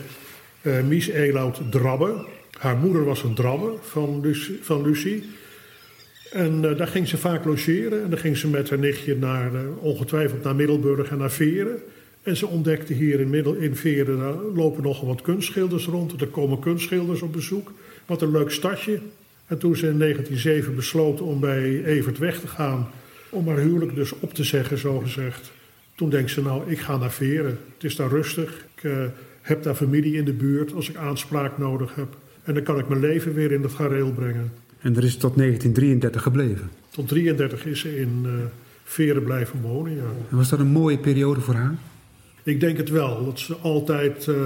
uh, 0.62 0.82
Mies 0.82 1.08
Eloud 1.08 1.60
Drabbe, 1.70 2.24
haar 2.58 2.76
moeder 2.76 3.04
was 3.04 3.22
een 3.22 3.34
Drabbe 3.34 3.74
van. 3.82 4.34
Van 4.60 4.82
Lucie. 4.82 5.24
En 6.30 6.62
uh, 6.64 6.76
daar 6.76 6.86
ging 6.86 7.08
ze 7.08 7.16
vaak 7.16 7.44
logeren. 7.44 8.02
En 8.02 8.10
dan 8.10 8.18
ging 8.18 8.36
ze 8.36 8.48
met 8.48 8.70
haar 8.70 8.78
nichtje 8.78 9.16
naar, 9.16 9.52
uh, 9.52 9.60
ongetwijfeld 9.80 10.42
naar 10.42 10.54
Middelburg 10.54 11.10
en 11.10 11.18
naar 11.18 11.30
Veren. 11.30 11.78
En 12.22 12.36
ze 12.36 12.46
ontdekte 12.46 12.92
hier 12.92 13.20
in, 13.20 13.30
Middel, 13.30 13.54
in 13.54 13.76
Veren, 13.76 14.18
daar 14.18 14.34
lopen 14.34 14.82
nog 14.82 15.00
wat 15.00 15.22
kunstschilders 15.22 15.86
rond. 15.86 16.20
Er 16.20 16.26
komen 16.26 16.58
kunstschilders 16.58 17.22
op 17.22 17.32
bezoek. 17.32 17.72
Wat 18.06 18.22
een 18.22 18.30
leuk 18.30 18.50
stadje. 18.50 19.00
En 19.46 19.58
toen 19.58 19.76
ze 19.76 19.88
in 19.88 19.98
1907 19.98 20.74
besloot 20.74 21.20
om 21.20 21.40
bij 21.40 21.84
Evert 21.84 22.18
weg 22.18 22.40
te 22.40 22.46
gaan, 22.46 22.90
om 23.28 23.48
haar 23.48 23.58
huwelijk 23.58 23.94
dus 23.94 24.12
op 24.12 24.34
te 24.34 24.44
zeggen, 24.44 24.78
zo 24.78 24.98
gezegd. 24.98 25.50
Toen 25.94 26.10
denkt 26.10 26.30
ze, 26.30 26.42
nou, 26.42 26.70
ik 26.70 26.78
ga 26.78 26.96
naar 26.96 27.12
Veren. 27.12 27.58
Het 27.74 27.84
is 27.84 27.96
daar 27.96 28.08
rustig. 28.08 28.64
Ik 28.76 28.82
uh, 28.82 29.04
heb 29.40 29.62
daar 29.62 29.74
familie 29.74 30.16
in 30.16 30.24
de 30.24 30.32
buurt 30.32 30.72
als 30.72 30.88
ik 30.88 30.96
aanspraak 30.96 31.58
nodig 31.58 31.94
heb. 31.94 32.16
En 32.42 32.54
dan 32.54 32.62
kan 32.62 32.78
ik 32.78 32.88
mijn 32.88 33.00
leven 33.00 33.34
weer 33.34 33.52
in 33.52 33.62
het 33.62 33.72
gareel 33.72 34.12
brengen. 34.12 34.52
En 34.80 34.96
er 34.96 35.04
is 35.04 35.16
tot 35.16 35.36
1933 35.36 36.22
gebleven? 36.22 36.70
Tot 36.90 37.08
33 37.08 37.66
is 37.66 37.80
ze 37.80 37.98
in 37.98 38.22
uh, 38.24 38.32
Veren 38.84 39.24
blijven 39.24 39.60
wonen, 39.60 39.94
ja. 39.94 40.02
En 40.30 40.36
was 40.36 40.48
dat 40.48 40.58
een 40.58 40.72
mooie 40.72 40.98
periode 40.98 41.40
voor 41.40 41.54
haar? 41.54 41.74
Ik 42.42 42.60
denk 42.60 42.76
het 42.76 42.88
wel. 42.88 43.24
Dat 43.24 43.38
ze 43.38 43.56
altijd, 43.56 44.26
uh, 44.26 44.36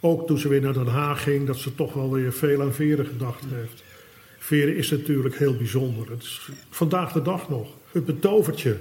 ook 0.00 0.26
toen 0.26 0.38
ze 0.38 0.48
weer 0.48 0.60
naar 0.60 0.72
Den 0.72 0.86
Haag 0.86 1.22
ging, 1.22 1.46
dat 1.46 1.56
ze 1.56 1.74
toch 1.74 1.92
wel 1.92 2.12
weer 2.12 2.32
veel 2.32 2.62
aan 2.62 2.74
Veren 2.74 3.06
gedacht 3.06 3.44
heeft. 3.54 3.84
Veren 4.38 4.76
is 4.76 4.90
natuurlijk 4.90 5.38
heel 5.38 5.56
bijzonder. 5.56 6.10
Het 6.10 6.22
is 6.22 6.50
vandaag 6.70 7.12
de 7.12 7.22
dag 7.22 7.48
nog. 7.48 7.68
Het 7.92 8.04
betovert 8.04 8.60
je. 8.60 8.76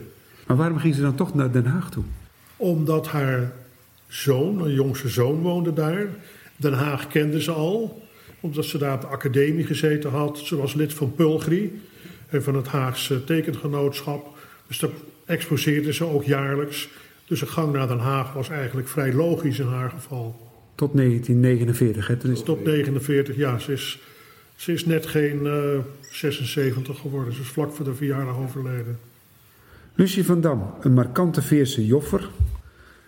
Maar 0.47 0.57
waarom 0.57 0.77
ging 0.77 0.95
ze 0.95 1.01
dan 1.01 1.15
toch 1.15 1.33
naar 1.33 1.51
Den 1.51 1.65
Haag 1.65 1.89
toe? 1.91 2.03
Omdat 2.57 3.07
haar 3.07 3.53
zoon, 4.07 4.61
een 4.61 4.73
jongste 4.73 5.09
zoon, 5.09 5.41
woonde 5.41 5.73
daar. 5.73 6.07
Den 6.55 6.73
Haag 6.73 7.07
kende 7.07 7.41
ze 7.41 7.51
al, 7.51 8.01
omdat 8.45 8.65
ze 8.65 8.77
daar 8.77 8.93
op 8.93 9.01
de 9.01 9.07
academie 9.07 9.65
gezeten 9.65 10.09
had. 10.09 10.37
Ze 10.37 10.55
was 10.55 10.73
lid 10.73 10.93
van 10.93 11.13
Pulgri 11.15 11.81
en 12.29 12.43
van 12.43 12.55
het 12.55 12.67
Haagse 12.67 13.23
tekengenootschap. 13.23 14.37
Dus 14.67 14.79
daar 14.79 14.89
exposeerde 15.25 15.93
ze 15.93 16.05
ook 16.05 16.23
jaarlijks. 16.23 16.89
Dus 17.27 17.41
een 17.41 17.47
gang 17.47 17.73
naar 17.73 17.87
Den 17.87 17.99
Haag 17.99 18.33
was 18.33 18.49
eigenlijk 18.49 18.87
vrij 18.87 19.13
logisch 19.13 19.59
in 19.59 19.67
haar 19.67 19.89
geval. 19.89 20.39
Tot 20.75 20.93
1949, 20.93 22.07
hè? 22.07 22.13
Is... 22.13 22.21
Tot 22.21 22.65
1949, 22.65 23.35
ja. 23.35 23.57
Ze 23.59 23.71
is, 23.71 23.99
ze 24.55 24.73
is 24.73 24.85
net 24.85 25.05
geen 25.05 25.45
uh, 25.45 25.79
76 26.11 26.99
geworden. 26.99 27.33
Ze 27.33 27.41
is 27.41 27.47
vlak 27.47 27.73
voor 27.73 27.85
de 27.85 27.95
verjaardag 27.95 28.37
overleden. 28.37 28.99
Lucie 29.95 30.25
van 30.25 30.41
Dam, 30.41 30.73
een 30.81 30.93
markante 30.93 31.41
Veerse 31.41 31.85
joffer. 31.85 32.29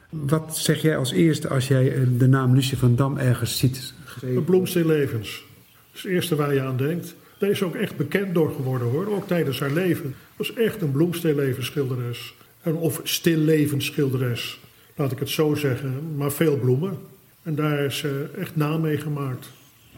Wat 0.10 0.58
zeg 0.58 0.82
jij 0.82 0.97
als 0.97 1.12
eerste 1.12 1.47
als 1.47 1.67
jij 1.67 2.08
de 2.17 2.28
naam 2.28 2.54
Lucie 2.54 2.78
van 2.78 2.95
Dam 2.95 3.17
ergens 3.17 3.58
ziet? 3.58 3.93
Een 4.21 4.43
bloemstillevens. 4.43 5.45
Dat 5.88 5.95
is 5.95 6.01
het 6.01 6.12
eerste 6.12 6.36
waar 6.36 6.53
je 6.53 6.62
aan 6.62 6.77
denkt. 6.77 7.15
Daar 7.39 7.49
is 7.49 7.63
ook 7.63 7.75
echt 7.75 7.97
bekend 7.97 8.34
door 8.34 8.51
geworden 8.51 8.88
hoor, 8.88 9.08
ook 9.08 9.27
tijdens 9.27 9.60
haar 9.60 9.71
leven. 9.71 10.06
Het 10.06 10.47
was 10.47 10.53
echt 10.53 10.82
een 10.82 10.91
bloemstillevensschilderes. 10.91 12.36
Of 12.63 13.01
stillevensschilderes, 13.03 14.60
laat 14.95 15.12
ik 15.12 15.19
het 15.19 15.30
zo 15.30 15.56
zeggen. 15.56 16.15
Maar 16.15 16.32
veel 16.32 16.58
bloemen. 16.58 16.97
En 17.43 17.56
daar 17.56 17.80
is 17.80 17.97
ze 17.97 18.25
echt 18.38 18.56
naam 18.56 18.82
mee 18.82 18.97
gemaakt. 18.97 19.49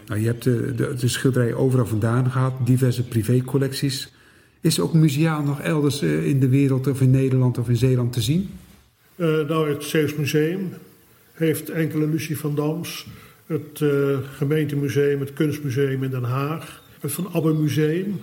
Nou, 0.07 0.19
je 0.19 0.27
hebt 0.27 0.43
de, 0.43 0.75
de, 0.75 0.93
de 0.95 1.07
schilderij 1.07 1.53
overal 1.53 1.85
vandaan 1.85 2.31
gehad, 2.31 2.53
diverse 2.65 3.03
privécollecties. 3.03 4.13
Is 4.61 4.77
er 4.77 4.83
ook 4.83 4.93
museaal 4.93 5.43
nog 5.43 5.61
elders 5.61 6.01
in 6.01 6.39
de 6.39 6.49
wereld 6.49 6.87
of 6.87 7.01
in 7.01 7.11
Nederland 7.11 7.57
of 7.57 7.69
in 7.69 7.75
Zeeland 7.75 8.13
te 8.13 8.21
zien? 8.21 8.49
Uh, 9.15 9.27
nou, 9.47 9.69
het 9.69 9.83
Zeeuws 9.83 10.15
Museum 10.15 10.73
heeft 11.33 11.69
enkele 11.69 12.07
Lucie 12.07 12.37
van 12.37 12.55
Dams. 12.55 13.07
Het 13.49 13.79
uh, 13.79 14.17
gemeentemuseum, 14.35 15.19
het 15.19 15.33
kunstmuseum 15.33 16.03
in 16.03 16.09
Den 16.09 16.23
Haag. 16.23 16.83
Het 16.99 17.11
Van 17.11 17.29
Abbe 17.33 17.53
Museum, 17.53 18.19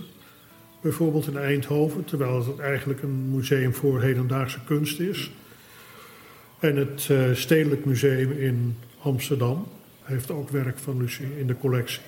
bijvoorbeeld 0.81 1.27
in 1.27 1.37
Eindhoven. 1.37 2.05
Terwijl 2.05 2.47
het 2.47 2.59
eigenlijk 2.59 3.03
een 3.03 3.31
museum 3.31 3.75
voor 3.75 4.03
hedendaagse 4.03 4.59
kunst 4.65 5.01
is. 5.01 5.31
En 6.61 6.77
het 6.77 7.09
uh, 7.11 7.35
Stedelijk 7.35 7.85
Museum 7.85 8.31
in 8.31 8.77
Amsterdam 9.03 9.67
heeft 10.03 10.31
ook 10.31 10.49
werk 10.51 10.79
van 10.79 10.99
Lucie 10.99 11.39
in 11.39 11.47
de 11.47 11.57
collectie. 11.57 12.03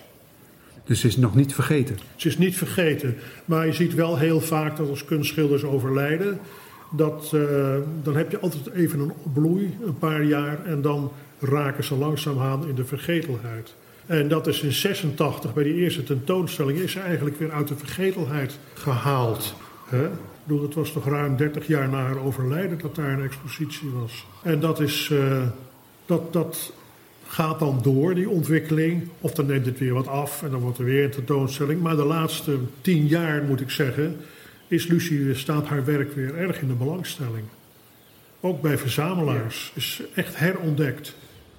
Dus 0.85 1.01
ze 1.01 1.07
is 1.07 1.17
nog 1.17 1.35
niet 1.35 1.55
vergeten? 1.55 1.97
Ze 2.17 2.29
is 2.29 2.39
niet 2.39 2.57
vergeten. 2.57 3.17
Maar 3.45 3.67
je 3.67 3.73
ziet 3.73 3.95
wel 3.95 4.19
heel 4.19 4.41
vaak 4.41 4.77
dat 4.77 4.89
als 4.89 5.05
kunstschilders 5.05 5.65
overlijden... 5.65 6.39
Dat, 6.91 7.31
uh, 7.35 7.77
dan 8.03 8.17
heb 8.17 8.31
je 8.31 8.39
altijd 8.39 8.75
even 8.75 9.01
een 9.01 9.13
bloei, 9.33 9.77
een 9.85 9.99
paar 9.99 10.23
jaar... 10.23 10.65
en 10.65 10.83
dan 10.83 11.13
raken 11.41 11.85
ze 11.85 11.95
langzaamaan 11.95 12.69
in 12.69 12.75
de 12.75 12.85
vergetelheid. 12.85 13.75
En 14.07 14.29
dat 14.29 14.47
is 14.47 14.63
in 14.63 14.73
86 14.73 15.55
bij 15.55 15.65
die 15.65 15.75
eerste 15.75 16.03
tentoonstelling... 16.03 16.79
is 16.79 16.93
ze 16.93 17.01
eigenlijk 17.01 17.39
weer 17.39 17.51
uit 17.51 17.69
de 17.69 17.77
vergetelheid 17.77 18.59
gehaald. 18.75 19.55
Hè? 19.89 20.05
Ik 20.05 20.55
bedoel, 20.55 20.63
het 20.63 20.75
was 20.75 20.93
toch 20.93 21.07
ruim 21.09 21.37
30 21.37 21.67
jaar 21.67 21.89
na 21.89 22.03
haar 22.03 22.19
overlijden 22.19 22.79
dat 22.79 22.95
daar 22.95 23.13
een 23.13 23.25
expositie 23.25 23.91
was. 23.91 24.27
En 24.43 24.61
dat 24.61 24.81
is... 24.81 25.09
Uh, 25.13 25.43
dat, 26.07 26.33
dat 26.33 26.73
gaat 27.27 27.59
dan 27.59 27.81
door, 27.83 28.15
die 28.15 28.29
ontwikkeling. 28.29 29.09
Of 29.21 29.33
dan 29.33 29.47
neemt 29.47 29.67
het 29.67 29.79
weer 29.79 29.95
wat 29.95 30.09
af 30.09 30.43
en 30.43 30.51
dan 30.51 30.61
wordt 30.61 30.79
er 30.79 30.85
weer 30.85 31.05
een 31.05 31.11
tentoonstelling. 31.11 31.83
Maar 31.83 31.97
de 31.97 32.05
laatste 32.05 32.59
tien 32.81 33.07
jaar, 33.07 33.43
moet 33.43 33.61
ik 33.61 33.71
zeggen, 33.71 34.17
is 34.69 34.87
Lucie, 34.87 35.35
staat 35.35 35.67
haar 35.67 35.85
werk 35.85 36.15
weer 36.15 36.35
erg 36.35 36.61
in 36.61 36.69
de 36.69 36.75
belangstelling. 36.75 37.45
Ook 38.41 38.63
bij 38.63 38.79
verzamelaars. 38.79 39.73
Is 39.75 40.03
echt 40.15 40.39
herontdekt. 40.39 41.15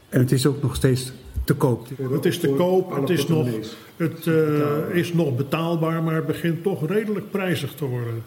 En 0.09 0.19
het 0.19 0.31
is 0.31 0.45
ook 0.45 0.61
nog 0.61 0.75
steeds 0.75 1.11
te 1.43 1.55
koop. 1.55 1.87
Het 2.11 2.25
is 2.25 2.39
te 2.39 2.47
koop, 2.47 2.95
het, 2.95 3.09
is 3.09 3.27
nog, 3.27 3.47
het 3.95 4.25
uh, 4.25 4.65
is 4.93 5.13
nog 5.13 5.35
betaalbaar, 5.35 6.03
maar 6.03 6.15
het 6.15 6.25
begint 6.25 6.63
toch 6.63 6.87
redelijk 6.87 7.31
prijzig 7.31 7.73
te 7.73 7.85
worden. 7.85 8.23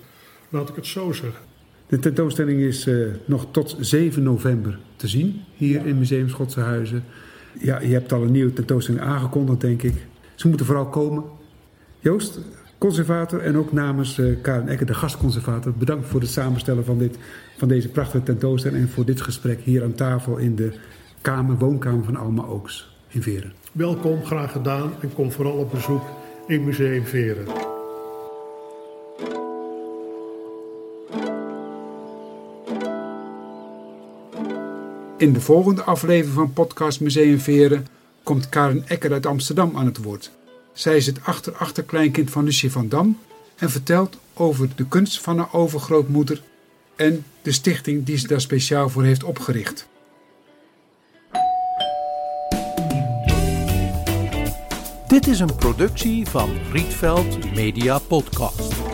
Laat 0.49 0.68
ik 0.68 0.75
het 0.75 0.87
zo 0.87 1.12
zeggen. 1.12 1.40
De 1.87 1.99
tentoonstelling 1.99 2.61
is 2.61 2.87
uh, 2.87 3.07
nog 3.25 3.47
tot 3.51 3.77
7 3.81 4.23
november 4.23 4.79
te 4.97 5.09
zien 5.09 5.40
hier 5.55 5.81
ja. 5.81 5.85
in 5.85 5.99
Museum 5.99 6.29
Schotse 6.29 6.61
Huizen. 6.61 7.05
Ja, 7.61 7.81
je 7.81 7.92
hebt 7.92 8.12
al 8.12 8.23
een 8.23 8.33
nieuwe 8.33 8.53
tentoonstelling 8.53 9.05
aangekondigd, 9.05 9.61
denk 9.61 9.83
ik. 9.83 9.95
Ze 10.35 10.49
moeten 10.49 10.66
vooral 10.66 10.87
komen. 10.87 11.25
Joost, 12.01 12.38
conservator 12.79 13.40
en 13.40 13.57
ook 13.57 13.73
namens 13.73 14.18
uh, 14.18 14.37
Karen 14.40 14.68
Ecker, 14.68 14.87
de 14.87 14.95
gastconservator, 14.95 15.73
bedankt 15.73 16.07
voor 16.09 16.21
het 16.21 16.31
samenstellen 16.31 16.85
van, 16.85 16.99
dit, 16.99 17.18
van 17.57 17.68
deze 17.68 17.88
prachtige 17.88 18.23
tentoonstelling 18.23 18.83
en 18.83 18.88
voor 18.88 19.05
dit 19.05 19.21
gesprek 19.21 19.61
hier 19.61 19.83
aan 19.83 19.95
tafel 19.95 20.37
in 20.37 20.57
de 20.57 20.73
kamer, 21.22 21.58
woonkamer 21.58 22.04
van 22.04 22.16
Alma 22.16 22.42
Ooks 22.42 22.96
in 23.08 23.22
Veren. 23.22 23.52
Welkom, 23.72 24.24
graag 24.24 24.52
gedaan 24.52 24.92
en 25.00 25.14
kom 25.14 25.32
vooral 25.32 25.56
op 25.56 25.70
bezoek 25.70 26.02
in 26.46 26.64
Museum 26.64 27.04
Veren. 27.04 27.46
In 35.16 35.32
de 35.32 35.40
volgende 35.40 35.82
aflevering 35.82 36.35
van 36.35 36.52
podcast 36.52 37.00
Museum 37.00 37.38
Veren 37.38 37.87
komt 38.22 38.48
Karen 38.48 38.88
Ecker 38.88 39.12
uit 39.12 39.26
Amsterdam 39.26 39.76
aan 39.76 39.87
het 39.87 40.02
woord. 40.02 40.30
Zij 40.72 40.96
is 40.96 41.06
het 41.06 41.24
achter-achterkleinkind 41.24 42.30
van 42.30 42.44
Lucie 42.44 42.72
van 42.72 42.88
Dam 42.88 43.18
en 43.56 43.70
vertelt 43.70 44.16
over 44.35 44.68
de 44.74 44.88
kunst 44.88 45.20
van 45.20 45.38
haar 45.38 45.52
overgrootmoeder 45.52 46.42
en 46.96 47.24
de 47.42 47.52
stichting 47.52 48.04
die 48.04 48.16
ze 48.16 48.26
daar 48.26 48.40
speciaal 48.40 48.88
voor 48.88 49.04
heeft 49.04 49.24
opgericht. 49.24 49.90
Dit 55.12 55.27
is 55.27 55.40
een 55.40 55.57
productie 55.57 56.27
van 56.27 56.51
Rietveld 56.72 57.55
Media 57.55 57.98
Podcast. 57.98 58.91